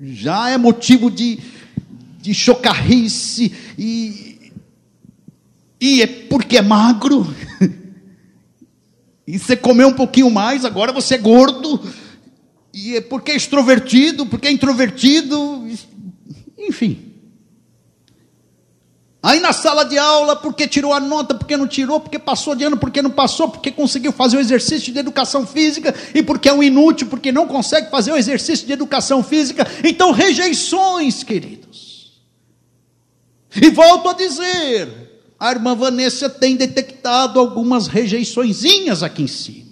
[0.04, 1.40] já é motivo de,
[2.22, 4.52] de chocarrice, e,
[5.82, 7.26] e é porque é magro,
[9.26, 11.82] e você comeu um pouquinho mais, agora você é gordo,
[12.76, 15.66] e é porque é extrovertido, porque é introvertido,
[16.58, 17.14] enfim.
[19.24, 22.66] Aí na sala de aula, porque tirou a nota, porque não tirou, porque passou de
[22.66, 26.54] ano, porque não passou, porque conseguiu fazer o exercício de educação física, e porque é
[26.54, 29.66] um inútil, porque não consegue fazer o exercício de educação física.
[29.82, 32.22] Então, rejeições, queridos.
[33.56, 34.90] E volto a dizer,
[35.40, 39.65] a irmã Vanessa tem detectado algumas rejeiçõezinhas aqui em cima.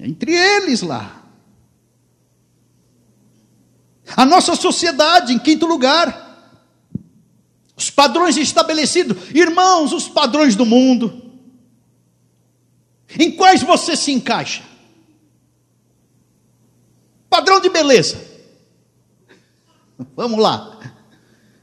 [0.00, 1.22] Entre eles lá.
[4.16, 6.28] A nossa sociedade, em quinto lugar.
[7.76, 9.30] Os padrões estabelecidos.
[9.34, 11.30] Irmãos, os padrões do mundo.
[13.18, 14.62] Em quais você se encaixa?
[17.28, 18.18] Padrão de beleza.
[20.16, 20.78] Vamos lá.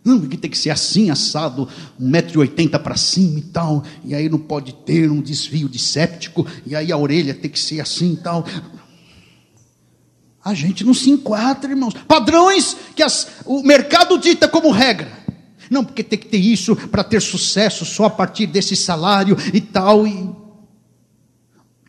[0.08, 1.68] Não, porque tem que ser assim, assado,
[2.02, 6.74] 1,80m para cima e tal, e aí não pode ter um desvio de séptico, e
[6.74, 8.46] aí a orelha tem que ser assim e tal.
[10.42, 11.94] A gente não se enquadra, irmãos.
[12.08, 15.12] Padrões que as, o mercado dita como regra.
[15.70, 19.60] Não, porque tem que ter isso para ter sucesso só a partir desse salário e
[19.60, 20.08] tal.
[20.08, 20.34] E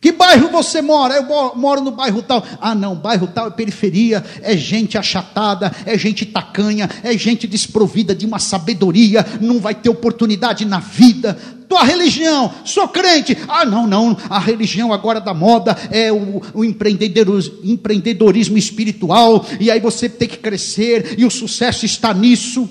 [0.01, 1.15] que bairro você mora?
[1.15, 2.43] Eu moro no bairro tal.
[2.61, 8.15] Ah, não, bairro tal é periferia, é gente achatada, é gente tacanha, é gente desprovida
[8.15, 11.37] de uma sabedoria, não vai ter oportunidade na vida.
[11.67, 13.37] Tua religião, sou crente.
[13.47, 19.69] Ah, não, não, a religião agora da moda é o, o empreendedorismo, empreendedorismo espiritual, e
[19.69, 22.67] aí você tem que crescer, e o sucesso está nisso.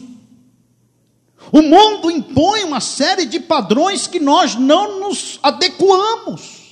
[1.53, 6.68] O mundo impõe uma série de padrões que nós não nos adequamos.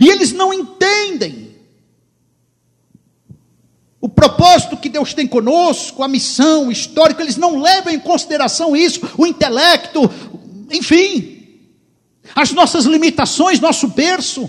[0.00, 1.44] E eles não entendem
[4.04, 9.00] o propósito que Deus tem conosco, a missão histórica, eles não levam em consideração isso,
[9.16, 10.10] o intelecto,
[10.70, 11.34] enfim,
[12.34, 14.46] as nossas limitações, nosso berço.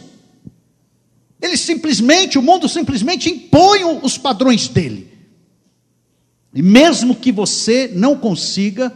[1.41, 5.09] Eles simplesmente, o mundo simplesmente impõe os padrões dele.
[6.53, 8.91] E mesmo que você não consiga,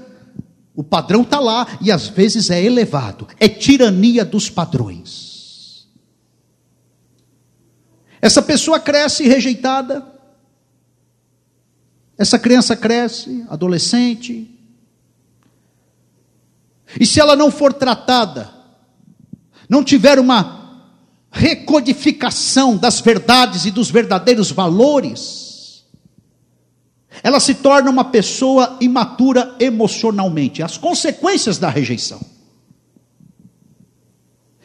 [0.75, 3.29] o padrão está lá e às vezes é elevado.
[3.39, 5.28] É tirania dos padrões.
[8.21, 10.05] Essa pessoa cresce rejeitada.
[12.17, 14.49] Essa criança cresce, adolescente.
[16.99, 18.53] E se ela não for tratada,
[19.69, 20.59] não tiver uma
[21.31, 25.85] recodificação das verdades e dos verdadeiros valores,
[27.23, 30.61] ela se torna uma pessoa imatura emocionalmente.
[30.61, 32.19] As consequências da rejeição.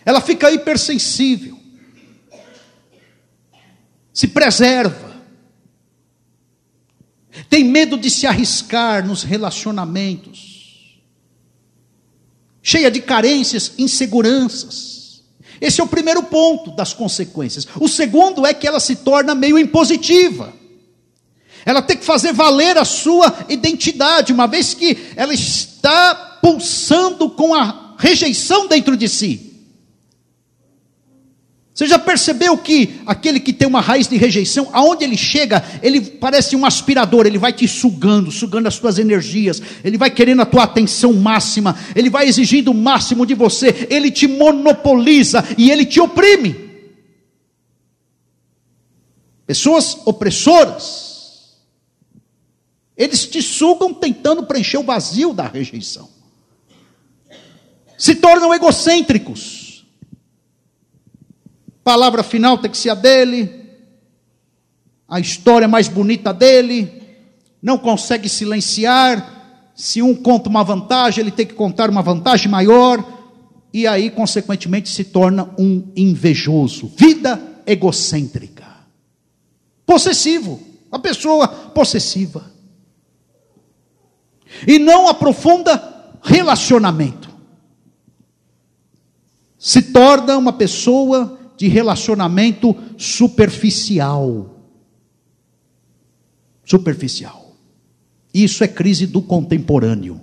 [0.05, 1.64] Ela fica hipersensível
[4.15, 5.13] se preserva,
[7.51, 11.03] tem medo de se arriscar nos relacionamentos,
[12.63, 15.25] cheia de carências, inseguranças.
[15.61, 17.67] Esse é o primeiro ponto das consequências.
[17.81, 20.53] O segundo é que ela se torna meio impositiva.
[21.67, 27.55] Ela tem que fazer valer a sua identidade, uma vez que ela está pulsando com
[27.55, 29.54] a rejeição dentro de si.
[31.75, 36.01] Você já percebeu que aquele que tem uma raiz de rejeição, aonde ele chega, ele
[36.01, 40.47] parece um aspirador, ele vai te sugando, sugando as suas energias, ele vai querendo a
[40.47, 45.85] tua atenção máxima, ele vai exigindo o máximo de você, ele te monopoliza e ele
[45.85, 46.55] te oprime.
[49.45, 51.57] Pessoas opressoras,
[52.97, 56.09] eles te sugam tentando preencher o vazio da rejeição,
[57.99, 59.64] se tornam egocêntricos
[61.85, 63.65] palavra final tem que ser a dele,
[65.07, 67.03] a história mais bonita dele,
[67.63, 69.33] não consegue silenciar.
[69.77, 73.05] Se um conta uma vantagem, ele tem que contar uma vantagem maior,
[73.73, 76.93] e aí, consequentemente, se torna um invejoso.
[76.97, 78.65] Vida egocêntrica.
[79.85, 80.63] Possessivo.
[80.93, 82.53] A pessoa possessiva.
[84.67, 87.29] E não aprofunda relacionamento.
[89.59, 94.61] se torna uma pessoa de relacionamento superficial.
[96.65, 97.55] Superficial.
[98.33, 100.21] Isso é crise do contemporâneo.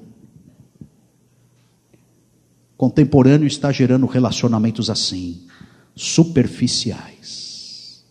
[2.76, 5.44] Contemporâneo está gerando relacionamentos assim,
[5.96, 8.04] superficiais.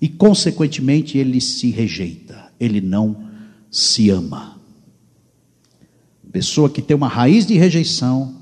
[0.00, 3.28] E, consequentemente, ele se rejeita, ele não
[3.70, 4.60] se ama.
[6.30, 8.40] Pessoa que tem uma raiz de rejeição,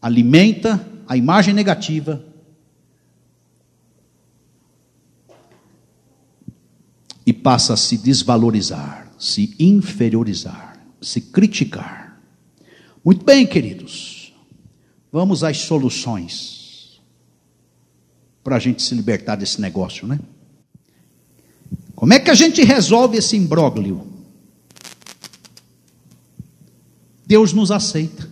[0.00, 2.24] alimenta a imagem negativa
[7.30, 12.20] e passa a se desvalorizar, se inferiorizar, se criticar.
[13.04, 14.34] Muito bem, queridos,
[15.12, 17.00] vamos às soluções
[18.42, 20.18] para a gente se libertar desse negócio, né?
[21.94, 24.04] Como é que a gente resolve esse imbróglio?
[27.24, 28.28] Deus nos aceita.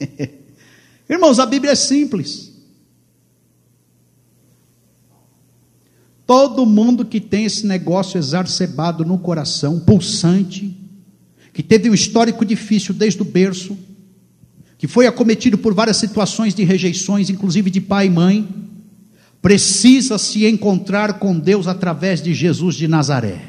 [1.10, 2.47] Irmãos, a Bíblia é simples.
[6.28, 10.76] Todo mundo que tem esse negócio exacerbado no coração, pulsante,
[11.54, 13.74] que teve um histórico difícil desde o berço,
[14.76, 18.46] que foi acometido por várias situações de rejeições, inclusive de pai e mãe,
[19.40, 23.40] precisa se encontrar com Deus através de Jesus de Nazaré.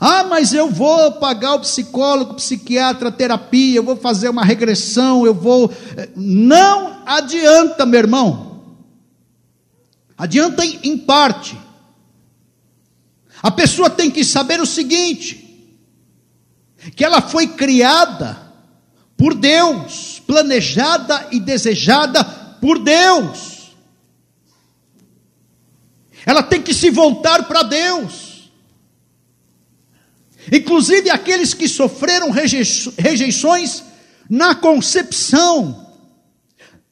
[0.00, 5.32] Ah, mas eu vou pagar o psicólogo, psiquiatra, terapia, eu vou fazer uma regressão, eu
[5.32, 5.72] vou.
[5.96, 8.55] Eh, não adianta, meu irmão.
[10.16, 11.58] Adianta em parte.
[13.42, 15.76] A pessoa tem que saber o seguinte:
[16.94, 18.46] que ela foi criada
[19.16, 22.24] por Deus, planejada e desejada
[22.60, 23.74] por Deus.
[26.24, 28.50] Ela tem que se voltar para Deus.
[30.52, 33.82] Inclusive aqueles que sofreram rejeições
[34.28, 35.94] na concepção,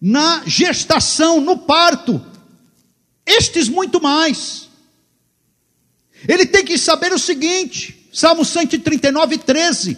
[0.00, 2.24] na gestação, no parto,
[3.26, 4.68] estes muito mais.
[6.26, 9.96] Ele tem que saber o seguinte, Salmo 139, 13: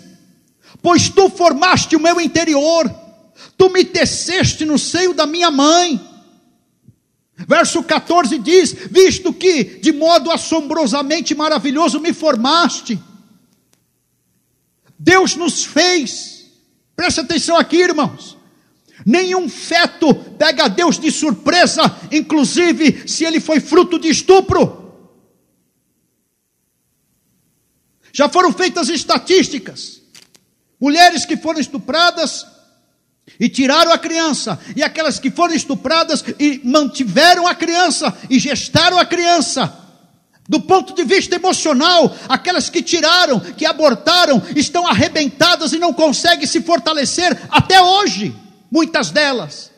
[0.83, 2.89] Pois tu formaste o meu interior,
[3.57, 6.01] tu me teceste no seio da minha mãe.
[7.37, 12.99] Verso 14 diz: Visto que de modo assombrosamente maravilhoso me formaste,
[14.99, 16.47] Deus nos fez.
[16.97, 18.37] Preste atenção aqui, irmãos.
[19.07, 24.92] Nenhum feto pega Deus de surpresa, inclusive se ele foi fruto de estupro.
[28.12, 30.02] Já foram feitas estatísticas.
[30.80, 32.44] Mulheres que foram estupradas
[33.38, 38.98] e tiraram a criança, e aquelas que foram estupradas e mantiveram a criança e gestaram
[38.98, 39.84] a criança
[40.48, 46.46] do ponto de vista emocional, aquelas que tiraram, que abortaram, estão arrebentadas e não conseguem
[46.46, 48.34] se fortalecer até hoje,
[48.77, 49.72] muitas delas.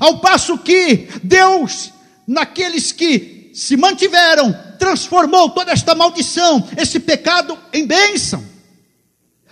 [0.00, 1.92] Ao passo que Deus,
[2.26, 8.44] naqueles que se mantiveram, transformou toda esta maldição, esse pecado, em bênção.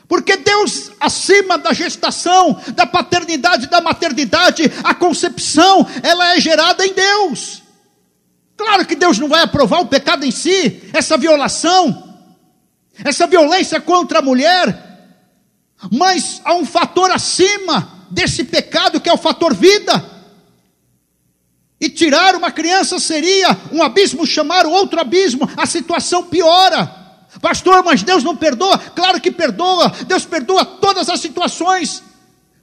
[0.08, 6.92] Porque Deus, acima da gestação, da paternidade, da maternidade, a concepção, ela é gerada em
[6.92, 7.62] Deus.
[8.56, 12.16] Claro que Deus não vai aprovar o pecado em si, essa violação,
[13.04, 14.88] essa violência contra a mulher,
[15.92, 20.18] mas há um fator acima desse pecado que é o fator vida.
[21.80, 26.86] E tirar uma criança seria um abismo, chamar o outro abismo, a situação piora.
[27.40, 28.78] Pastor, mas Deus não perdoa?
[28.78, 32.02] Claro que perdoa, Deus perdoa todas as situações.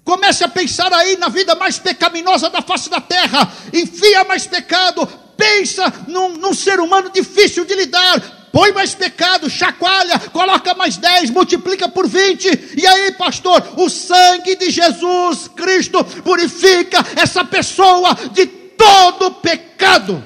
[0.03, 5.07] Comece a pensar aí na vida mais pecaminosa da face da terra, enfia mais pecado,
[5.37, 11.31] pensa num, num ser humano difícil de lidar, põe mais pecado, chacoalha, coloca mais 10,
[11.31, 18.45] multiplica por 20, e aí, pastor, o sangue de Jesus Cristo purifica essa pessoa de
[18.45, 20.23] todo pecado.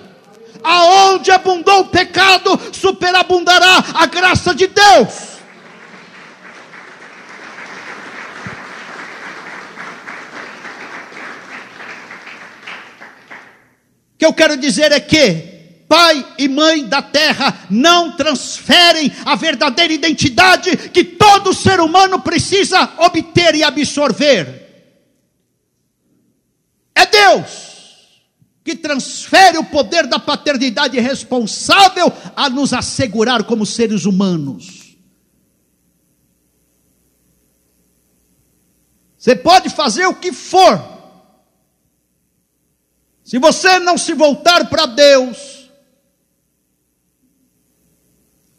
[0.64, 5.30] Aonde abundou o pecado, superabundará a graça de Deus.
[14.20, 15.49] que eu quero dizer é que
[15.90, 22.94] pai e mãe da terra não transferem a verdadeira identidade que todo ser humano precisa
[23.00, 24.68] obter e absorver.
[26.94, 27.70] É Deus
[28.64, 34.96] que transfere o poder da paternidade responsável a nos assegurar como seres humanos.
[39.18, 40.80] Você pode fazer o que for,
[43.24, 45.59] se você não se voltar para Deus,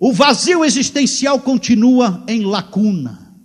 [0.00, 3.36] o vazio existencial continua em lacuna.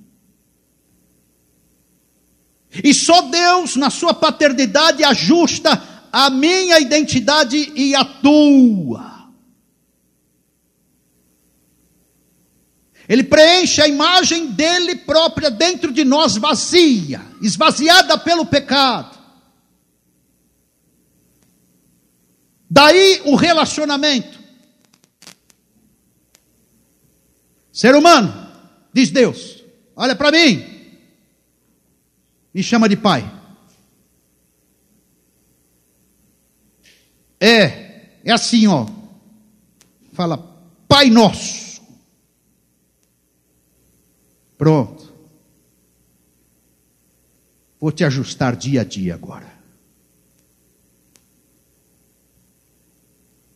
[2.81, 9.15] E só Deus, na sua paternidade, ajusta a minha identidade e a tua.
[13.07, 19.19] Ele preenche a imagem dele própria dentro de nós vazia, esvaziada pelo pecado.
[22.69, 24.34] Daí o relacionamento.
[27.75, 28.33] Ser humano,
[28.93, 29.61] diz Deus,
[29.97, 30.63] olha para mim,
[32.53, 33.29] me chama de pai.
[37.37, 38.87] É, é assim, ó.
[40.13, 40.37] Fala,
[40.87, 41.81] Pai Nosso.
[44.57, 45.13] Pronto.
[47.77, 49.53] Vou te ajustar dia a dia agora.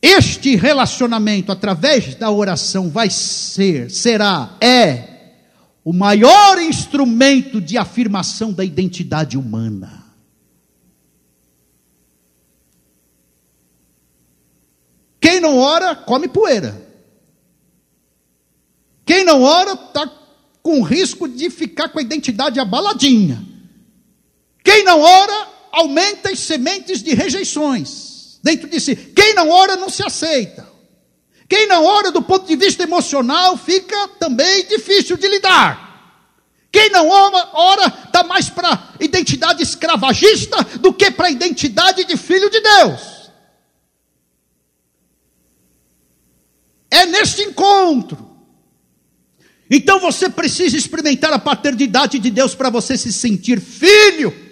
[0.02, 5.10] Este relacionamento através da oração vai ser, será, é
[5.84, 10.06] o maior instrumento de afirmação da identidade humana.
[15.20, 16.88] Quem não ora, come poeira.
[19.04, 20.10] Quem não ora, está
[20.62, 23.46] com risco de ficar com a identidade abaladinha.
[24.64, 28.09] Quem não ora, aumenta as sementes de rejeições
[28.42, 28.96] dentro de si.
[28.96, 30.68] Quem não ora não se aceita.
[31.48, 35.90] Quem não ora do ponto de vista emocional fica também difícil de lidar.
[36.72, 42.16] Quem não ora, ora está mais para identidade escravagista do que para a identidade de
[42.16, 43.30] filho de Deus.
[46.88, 48.30] É neste encontro.
[49.68, 54.49] Então você precisa experimentar a paternidade de Deus para você se sentir filho.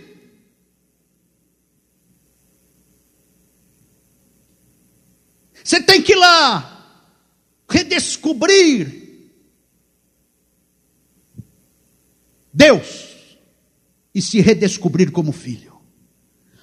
[5.69, 7.05] Você tem que ir lá
[7.69, 9.21] redescobrir
[12.51, 13.37] Deus
[14.15, 15.79] e se redescobrir como filho.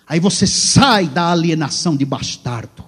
[0.07, 2.83] Aí você sai da alienação de bastardo.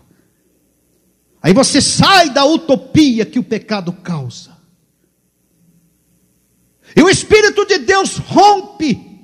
[1.40, 4.58] Aí você sai da utopia que o pecado causa.
[6.96, 9.22] E o Espírito de Deus rompe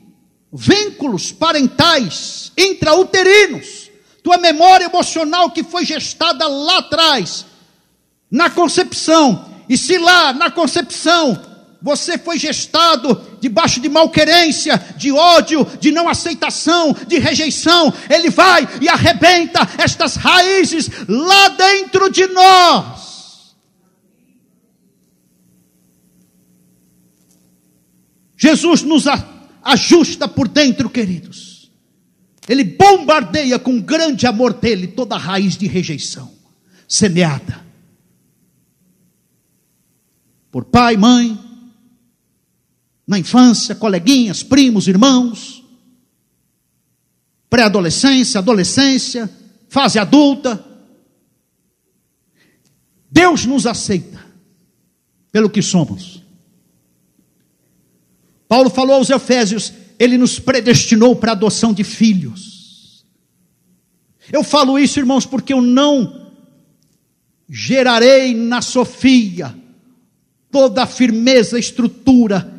[0.54, 3.83] vínculos parentais intrauterinos
[4.24, 7.46] tua memória emocional que foi gestada lá atrás,
[8.32, 15.68] na concepção, e se lá na concepção você foi gestado debaixo de malquerência, de ódio,
[15.82, 23.04] de não aceitação, de rejeição, ele vai e arrebenta estas raízes lá dentro de nós.
[28.38, 29.04] Jesus nos
[29.62, 31.53] ajusta por dentro, queridos.
[32.48, 36.34] Ele bombardeia com grande amor dele toda raiz de rejeição,
[36.88, 37.64] semeada
[40.54, 41.36] por pai, mãe,
[43.08, 45.64] na infância, coleguinhas, primos, irmãos,
[47.50, 49.28] pré-adolescência, adolescência,
[49.68, 50.64] fase adulta.
[53.10, 54.24] Deus nos aceita
[55.32, 56.22] pelo que somos.
[58.48, 59.74] Paulo falou aos Efésios:
[60.04, 63.06] ele nos predestinou para a adoção de filhos.
[64.32, 66.32] Eu falo isso, irmãos, porque eu não
[67.50, 69.56] gerarei na Sofia
[70.52, 72.52] toda a firmeza, estrutura,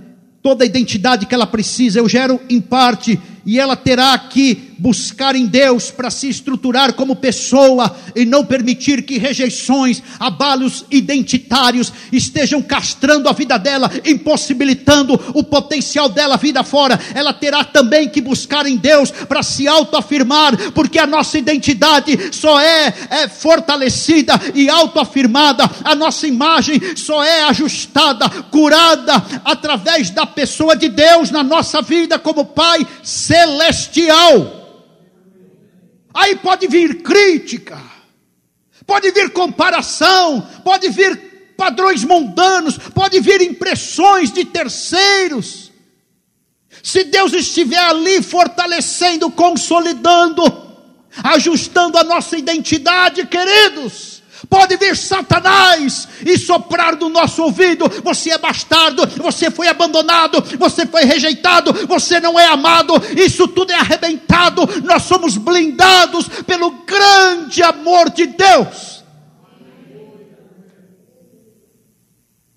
[0.43, 1.99] toda a identidade que ela precisa.
[1.99, 7.17] Eu gero em parte e ela terá que buscar em Deus para se estruturar como
[7.17, 15.43] pessoa e não permitir que rejeições, abalos identitários estejam castrando a vida dela, impossibilitando o
[15.43, 16.99] potencial dela vida fora.
[17.15, 22.61] Ela terá também que buscar em Deus para se autoafirmar, porque a nossa identidade só
[22.61, 29.15] é, é fortalecida e autoafirmada, a nossa imagem só é ajustada, curada
[29.45, 32.87] através da pessoa de Deus na nossa vida como Pai
[33.35, 34.63] celestial.
[36.13, 37.83] Aí pode vir crítica,
[38.87, 45.73] pode vir comparação, pode vir padrões mundanos, pode vir impressões de terceiros.
[46.83, 50.43] Se Deus estiver ali fortalecendo, consolidando,
[51.25, 54.14] ajustando a nossa identidade, queridos,
[54.49, 60.87] Pode vir Satanás e soprar no nosso ouvido: você é bastardo, você foi abandonado, você
[60.87, 62.95] foi rejeitado, você não é amado.
[63.17, 64.63] Isso tudo é arrebentado.
[64.83, 69.05] Nós somos blindados pelo grande amor de Deus.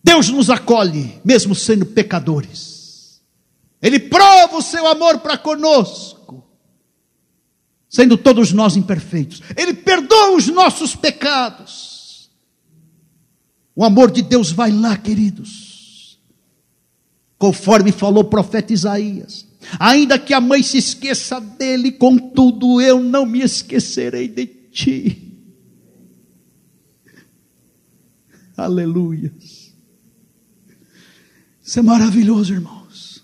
[0.04, 3.22] Deus nos acolhe, mesmo sendo pecadores.
[3.82, 6.17] Ele prova o seu amor para conosco
[7.90, 9.42] sendo todos nós imperfeitos.
[9.56, 12.30] Ele perdoa os nossos pecados.
[13.76, 16.20] O amor de Deus vai lá, queridos.
[17.38, 19.48] conforme falou o profeta Isaías.
[19.80, 25.38] Ainda que a mãe se esqueça dele, contudo eu não me esquecerei de ti.
[28.58, 29.32] Aleluia.
[31.62, 33.24] Isso é maravilhoso, irmãos.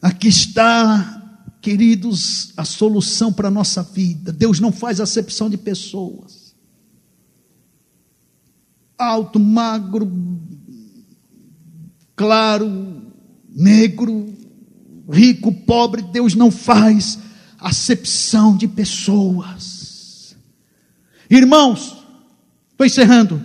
[0.00, 1.19] Aqui está,
[1.60, 4.32] queridos, a solução para a nossa vida.
[4.32, 6.54] Deus não faz acepção de pessoas.
[8.98, 10.10] Alto, magro,
[12.14, 13.02] claro,
[13.48, 14.34] negro,
[15.10, 17.18] rico, pobre, Deus não faz
[17.58, 20.36] acepção de pessoas.
[21.28, 21.96] Irmãos,
[22.70, 23.42] estou encerrando.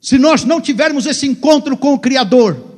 [0.00, 2.69] Se nós não tivermos esse encontro com o Criador,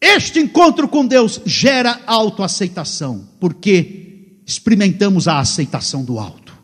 [0.00, 6.56] este encontro com Deus gera autoaceitação, porque experimentamos a aceitação do alto.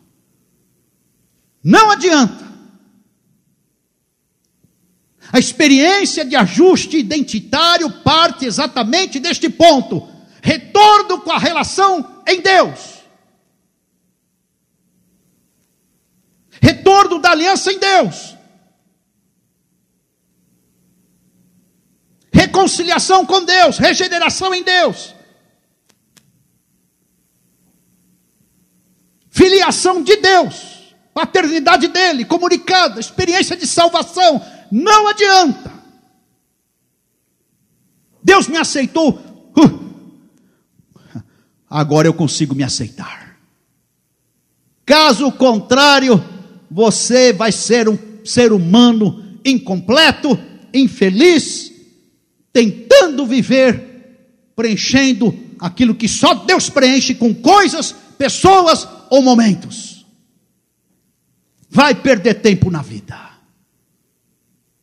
[1.63, 2.51] Não adianta.
[5.31, 10.07] A experiência de ajuste identitário parte exatamente deste ponto:
[10.41, 13.01] retorno com a relação em Deus.
[16.61, 18.35] Retorno da aliança em Deus.
[22.31, 25.13] Reconciliação com Deus, regeneração em Deus,
[29.29, 35.71] filiação de Deus, paternidade dele, comunicada, experiência de salvação, não adianta.
[38.23, 39.19] Deus me aceitou,
[39.57, 41.21] uh,
[41.69, 43.35] agora eu consigo me aceitar.
[44.85, 46.23] Caso contrário,
[46.69, 50.37] você vai ser um ser humano incompleto,
[50.73, 51.70] infeliz,
[52.53, 60.05] tentando viver, preenchendo aquilo que só Deus preenche com coisas, pessoas ou momentos.
[61.69, 63.17] Vai perder tempo na vida.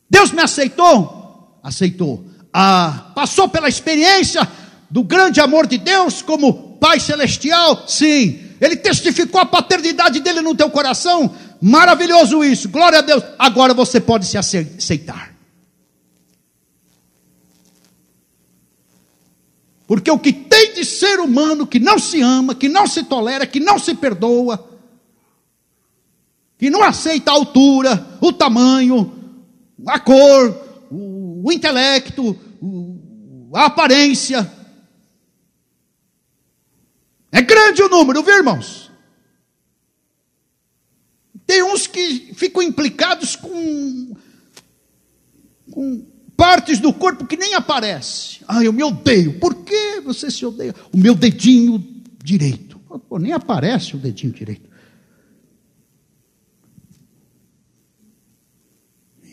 [0.08, 1.58] Deus me aceitou?
[1.62, 2.24] Aceitou.
[2.52, 4.48] Ah, passou pela experiência
[4.90, 7.84] do grande amor de Deus como Pai Celestial?
[7.86, 8.40] Sim.
[8.60, 11.34] Ele testificou a paternidade dele no teu coração?
[11.60, 13.22] Maravilhoso isso, glória a Deus.
[13.38, 15.37] Agora você pode se aceitar.
[19.88, 23.46] Porque o que tem de ser humano que não se ama, que não se tolera,
[23.46, 24.78] que não se perdoa,
[26.58, 29.40] que não aceita a altura, o tamanho,
[29.86, 34.52] a cor, o, o intelecto, o, a aparência.
[37.32, 38.90] É grande o número, viu, irmãos?
[41.46, 44.14] Tem uns que ficam implicados com,
[45.70, 48.38] com partes do corpo que nem aparece.
[48.46, 49.40] Ah, eu me odeio.
[49.40, 50.72] Por que você se odeia?
[50.92, 51.84] O meu dedinho
[52.22, 52.78] direito.
[52.78, 54.70] Pô, nem aparece o dedinho direito.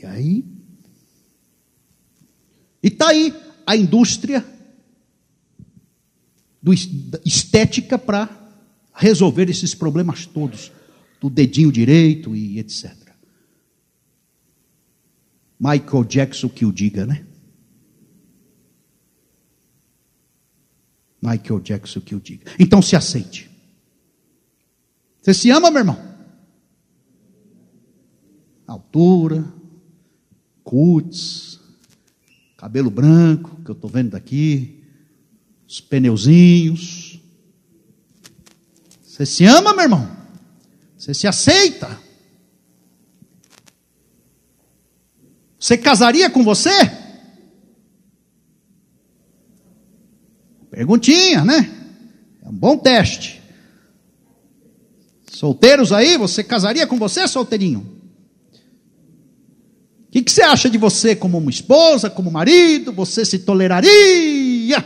[0.01, 0.43] E aí?
[2.81, 3.31] E está aí
[3.67, 4.43] a indústria
[6.59, 8.27] do estética para
[8.95, 10.71] resolver esses problemas todos,
[11.21, 13.04] do dedinho direito e etc.
[15.59, 17.25] Michael Jackson que o diga, né?
[21.21, 22.51] Michael Jackson que o diga.
[22.59, 23.49] Então se aceite.
[25.21, 26.15] Você se ama, meu irmão?
[28.67, 29.43] Altura,
[30.63, 31.59] cutis,
[32.57, 34.83] cabelo branco, que eu estou vendo daqui,
[35.67, 37.19] os pneuzinhos.
[39.01, 40.15] Você se ama, meu irmão?
[40.97, 42.04] Você se aceita?
[45.65, 46.69] Você casaria com você?
[50.69, 51.71] Perguntinha, né?
[52.43, 53.41] É um bom teste.
[55.27, 57.79] Solteiros aí, você casaria com você, solteirinho?
[60.07, 62.93] O que, que você acha de você como uma esposa, como marido?
[62.93, 64.85] Você se toleraria?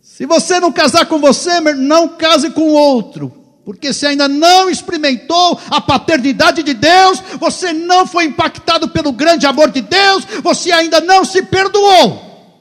[0.00, 3.37] Se você não casar com você, não case com outro.
[3.68, 9.44] Porque você ainda não experimentou a paternidade de Deus, você não foi impactado pelo grande
[9.44, 12.56] amor de Deus, você ainda não se perdoou.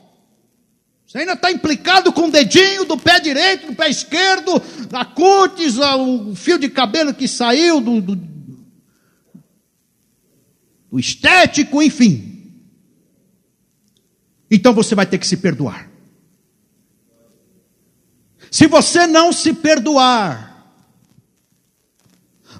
[1.08, 5.78] Você ainda está implicado com o dedinho do pé direito, do pé esquerdo, da cutis,
[5.78, 8.16] o fio de cabelo que saiu do, do,
[10.91, 12.51] do estético, enfim.
[14.51, 15.89] Então você vai ter que se perdoar.
[18.51, 20.46] Se você não se perdoar,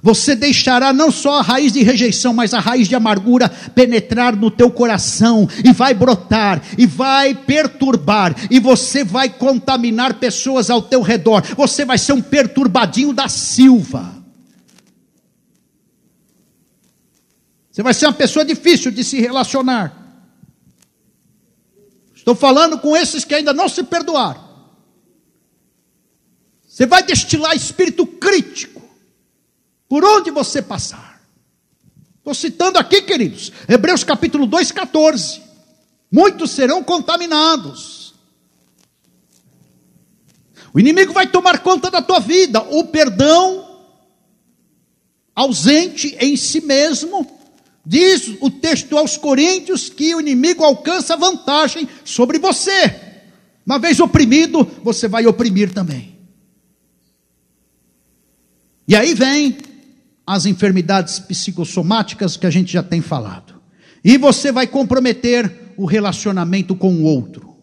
[0.02, 4.50] você deixará não só a raiz de rejeição, mas a raiz de amargura penetrar no
[4.50, 11.02] teu coração e vai brotar e vai perturbar e você vai contaminar pessoas ao teu
[11.02, 11.42] redor.
[11.56, 14.16] Você vai ser um perturbadinho da Silva.
[17.70, 19.96] Você vai ser uma pessoa difícil de se relacionar.
[22.14, 24.48] Estou falando com esses que ainda não se perdoaram.
[26.66, 28.77] Você vai destilar espírito crítico
[29.88, 31.20] por onde você passar.
[32.18, 35.40] Estou citando aqui, queridos, Hebreus capítulo 2, 14.
[36.12, 38.14] Muitos serão contaminados.
[40.74, 42.60] O inimigo vai tomar conta da tua vida.
[42.62, 43.66] O perdão
[45.34, 47.26] ausente em si mesmo.
[47.84, 52.94] Diz o texto aos Coríntios que o inimigo alcança vantagem sobre você.
[53.64, 56.18] Uma vez oprimido, você vai oprimir também.
[58.86, 59.56] E aí vem
[60.28, 63.54] as enfermidades psicossomáticas que a gente já tem falado.
[64.04, 67.56] E você vai comprometer o relacionamento com o outro.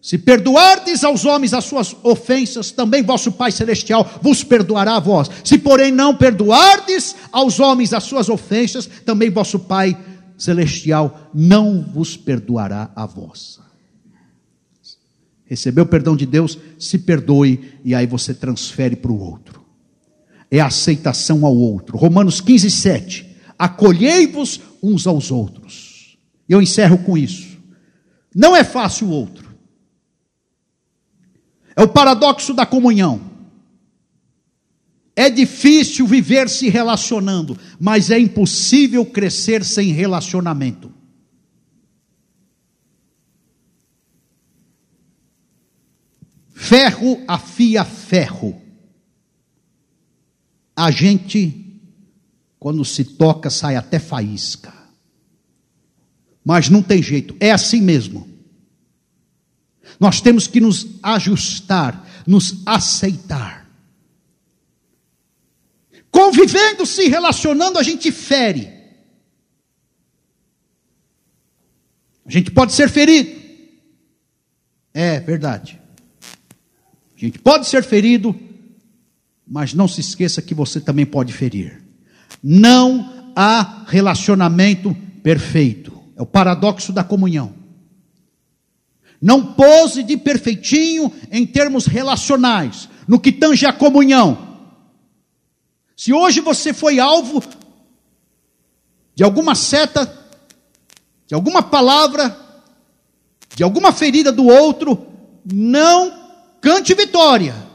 [0.00, 5.30] Se perdoardes aos homens as suas ofensas, também vosso Pai Celestial vos perdoará a vós.
[5.44, 9.94] Se, porém, não perdoardes aos homens as suas ofensas, também vosso Pai
[10.38, 13.60] Celestial não vos perdoará a vós.
[15.44, 19.61] Recebeu o perdão de Deus, se perdoe e aí você transfere para o outro.
[20.52, 21.96] É a aceitação ao outro.
[21.96, 23.36] Romanos 15, 7.
[23.58, 26.18] Acolhei-vos uns aos outros.
[26.46, 27.56] Eu encerro com isso.
[28.34, 29.56] Não é fácil o outro.
[31.74, 33.32] É o paradoxo da comunhão.
[35.16, 40.92] É difícil viver se relacionando, mas é impossível crescer sem relacionamento.
[46.54, 48.61] Ferro afia ferro.
[50.74, 51.80] A gente,
[52.58, 54.72] quando se toca, sai até faísca.
[56.44, 58.28] Mas não tem jeito, é assim mesmo.
[59.98, 63.70] Nós temos que nos ajustar, nos aceitar.
[66.10, 68.82] Convivendo, se relacionando, a gente fere.
[72.24, 73.40] A gente pode ser ferido.
[74.92, 75.80] É verdade.
[77.16, 78.38] A gente pode ser ferido,
[79.52, 81.84] mas não se esqueça que você também pode ferir.
[82.42, 85.92] Não há relacionamento perfeito.
[86.16, 87.52] É o paradoxo da comunhão.
[89.20, 94.56] Não pose de perfeitinho em termos relacionais, no que tange a comunhão.
[95.94, 97.44] Se hoje você foi alvo
[99.14, 100.10] de alguma seta,
[101.26, 102.34] de alguma palavra,
[103.54, 105.08] de alguma ferida do outro,
[105.44, 106.10] não
[106.58, 107.70] cante vitória.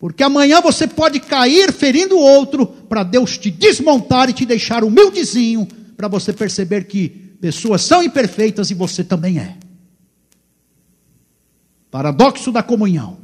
[0.00, 4.82] Porque amanhã você pode cair ferindo o outro, para Deus te desmontar e te deixar
[4.82, 9.58] humildezinho, para você perceber que pessoas são imperfeitas e você também é.
[11.90, 13.18] Paradoxo da comunhão.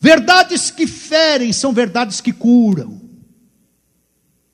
[0.00, 3.02] Verdades que ferem são verdades que curam.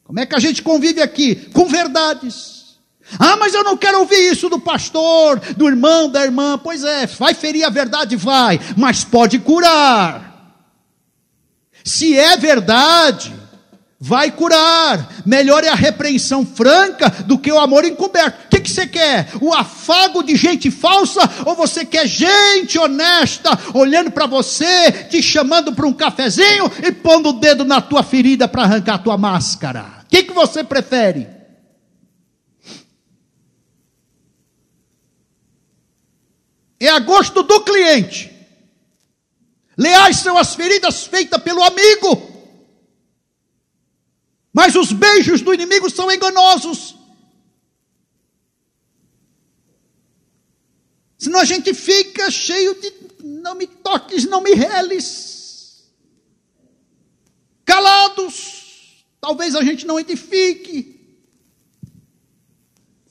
[0.03, 1.37] Como é que a gente convive aqui?
[1.53, 2.79] Com verdades.
[3.21, 6.59] Ah, mas eu não quero ouvir isso do pastor, do irmão, da irmã.
[6.59, 10.34] Pois é, vai ferir a verdade, vai, mas pode curar.
[11.85, 13.35] Se é verdade,
[14.01, 15.23] vai curar.
[15.27, 18.47] Melhor é a repreensão franca do que o amor encoberto.
[18.47, 19.29] O que, que você quer?
[19.41, 25.75] O afago de gente falsa ou você quer gente honesta olhando para você, te chamando
[25.75, 29.85] para um cafezinho e pondo o dedo na tua ferida para arrancar a tua máscara?
[30.05, 31.35] O que, que você prefere?
[36.87, 38.34] é a gosto do cliente.
[39.77, 42.35] Leais são as feridas feitas pelo amigo.
[44.53, 46.95] Mas os beijos do inimigo são enganosos.
[51.19, 52.93] Senão a gente fica cheio de
[53.25, 55.91] não me toques, não me reles.
[57.65, 59.05] Calados.
[59.21, 61.04] Talvez a gente não edifique.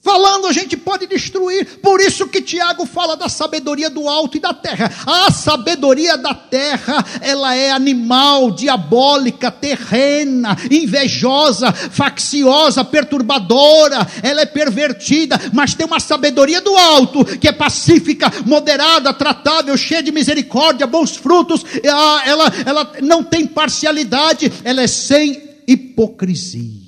[0.03, 1.79] Falando a gente pode destruir.
[1.81, 4.91] Por isso que Tiago fala da sabedoria do alto e da terra.
[5.07, 15.39] A sabedoria da terra, ela é animal, diabólica, terrena, invejosa, facciosa, perturbadora, ela é pervertida,
[15.53, 21.15] mas tem uma sabedoria do alto, que é pacífica, moderada, tratável, cheia de misericórdia, bons
[21.15, 21.63] frutos.
[21.81, 26.82] Ela, ela, ela não tem parcialidade, ela é sem hipocrisia.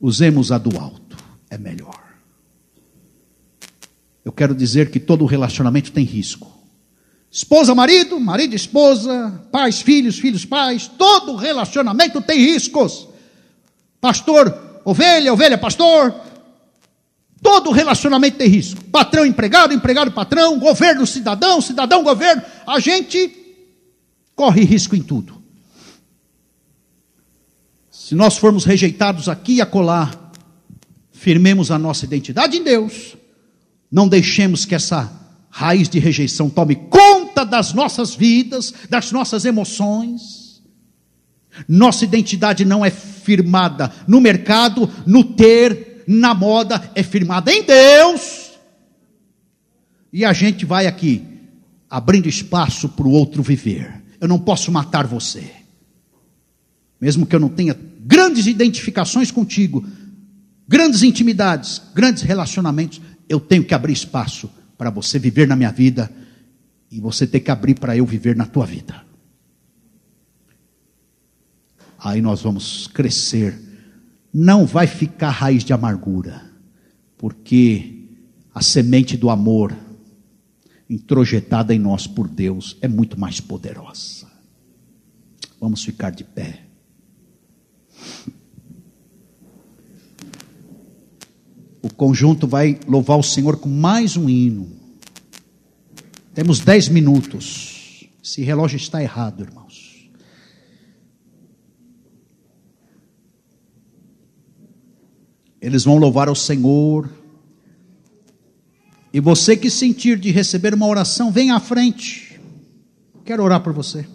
[0.00, 1.16] Usemos a do alto,
[1.50, 2.04] é melhor.
[4.24, 6.52] Eu quero dizer que todo relacionamento tem risco.
[7.30, 13.08] Esposa, marido, marido, esposa, pais, filhos, filhos, pais, todo relacionamento tem riscos.
[14.00, 16.14] Pastor, ovelha, ovelha, pastor.
[17.42, 18.82] Todo relacionamento tem risco.
[18.84, 22.42] Patrão, empregado, empregado, patrão, governo, cidadão, cidadão, governo.
[22.66, 23.30] A gente
[24.34, 25.35] corre risco em tudo.
[28.06, 30.08] Se nós formos rejeitados aqui e acolá,
[31.10, 33.16] firmemos a nossa identidade em Deus,
[33.90, 35.12] não deixemos que essa
[35.50, 40.62] raiz de rejeição tome conta das nossas vidas, das nossas emoções.
[41.66, 48.52] Nossa identidade não é firmada no mercado, no ter, na moda, é firmada em Deus.
[50.12, 51.24] E a gente vai aqui
[51.90, 54.00] abrindo espaço para o outro viver.
[54.20, 55.50] Eu não posso matar você.
[57.00, 57.76] Mesmo que eu não tenha
[58.06, 59.84] grandes identificações contigo,
[60.68, 64.48] grandes intimidades, grandes relacionamentos, eu tenho que abrir espaço
[64.78, 66.10] para você viver na minha vida
[66.88, 69.04] e você tem que abrir para eu viver na tua vida.
[71.98, 73.60] Aí nós vamos crescer.
[74.32, 76.48] Não vai ficar raiz de amargura,
[77.18, 78.04] porque
[78.54, 79.76] a semente do amor
[80.88, 84.30] introjetada em nós por Deus é muito mais poderosa.
[85.60, 86.65] Vamos ficar de pé.
[91.82, 94.68] O conjunto vai louvar o Senhor com mais um hino.
[96.34, 98.08] Temos dez minutos.
[98.22, 100.10] Esse relógio está errado, irmãos.
[105.60, 107.10] Eles vão louvar ao Senhor.
[109.12, 112.40] E você que sentir de receber uma oração, vem à frente.
[113.24, 114.06] Quero orar por você.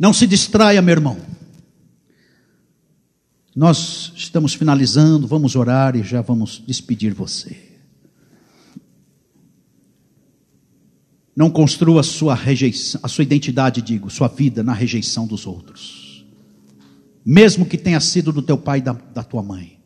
[0.00, 1.18] Não se distraia, meu irmão.
[3.54, 7.54] Nós estamos finalizando, vamos orar e já vamos despedir você.
[11.36, 16.24] Não construa sua rejeição, a sua identidade, digo, sua vida na rejeição dos outros.
[17.22, 19.78] Mesmo que tenha sido do teu pai e da, da tua mãe.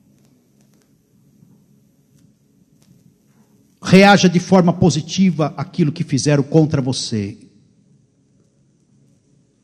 [3.82, 7.36] Reaja de forma positiva aquilo que fizeram contra você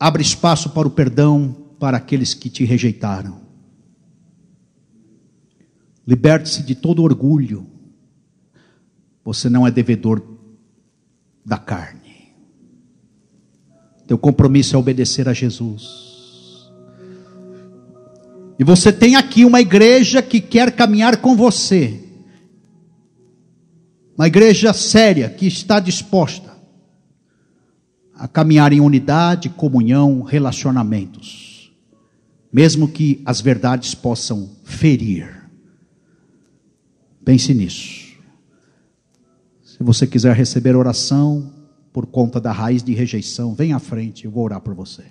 [0.00, 3.42] Abre espaço para o perdão para aqueles que te rejeitaram.
[6.06, 7.66] Liberte-se de todo orgulho.
[9.22, 10.22] Você não é devedor
[11.44, 12.32] da carne.
[14.06, 16.70] Teu compromisso é obedecer a Jesus.
[18.58, 22.02] E você tem aqui uma igreja que quer caminhar com você.
[24.16, 26.59] Uma igreja séria que está disposta
[28.20, 31.72] a caminhar em unidade, comunhão, relacionamentos,
[32.52, 35.48] mesmo que as verdades possam ferir.
[37.24, 38.14] Pense nisso.
[39.62, 41.50] Se você quiser receber oração
[41.94, 45.04] por conta da raiz de rejeição, vem à frente, eu vou orar por você.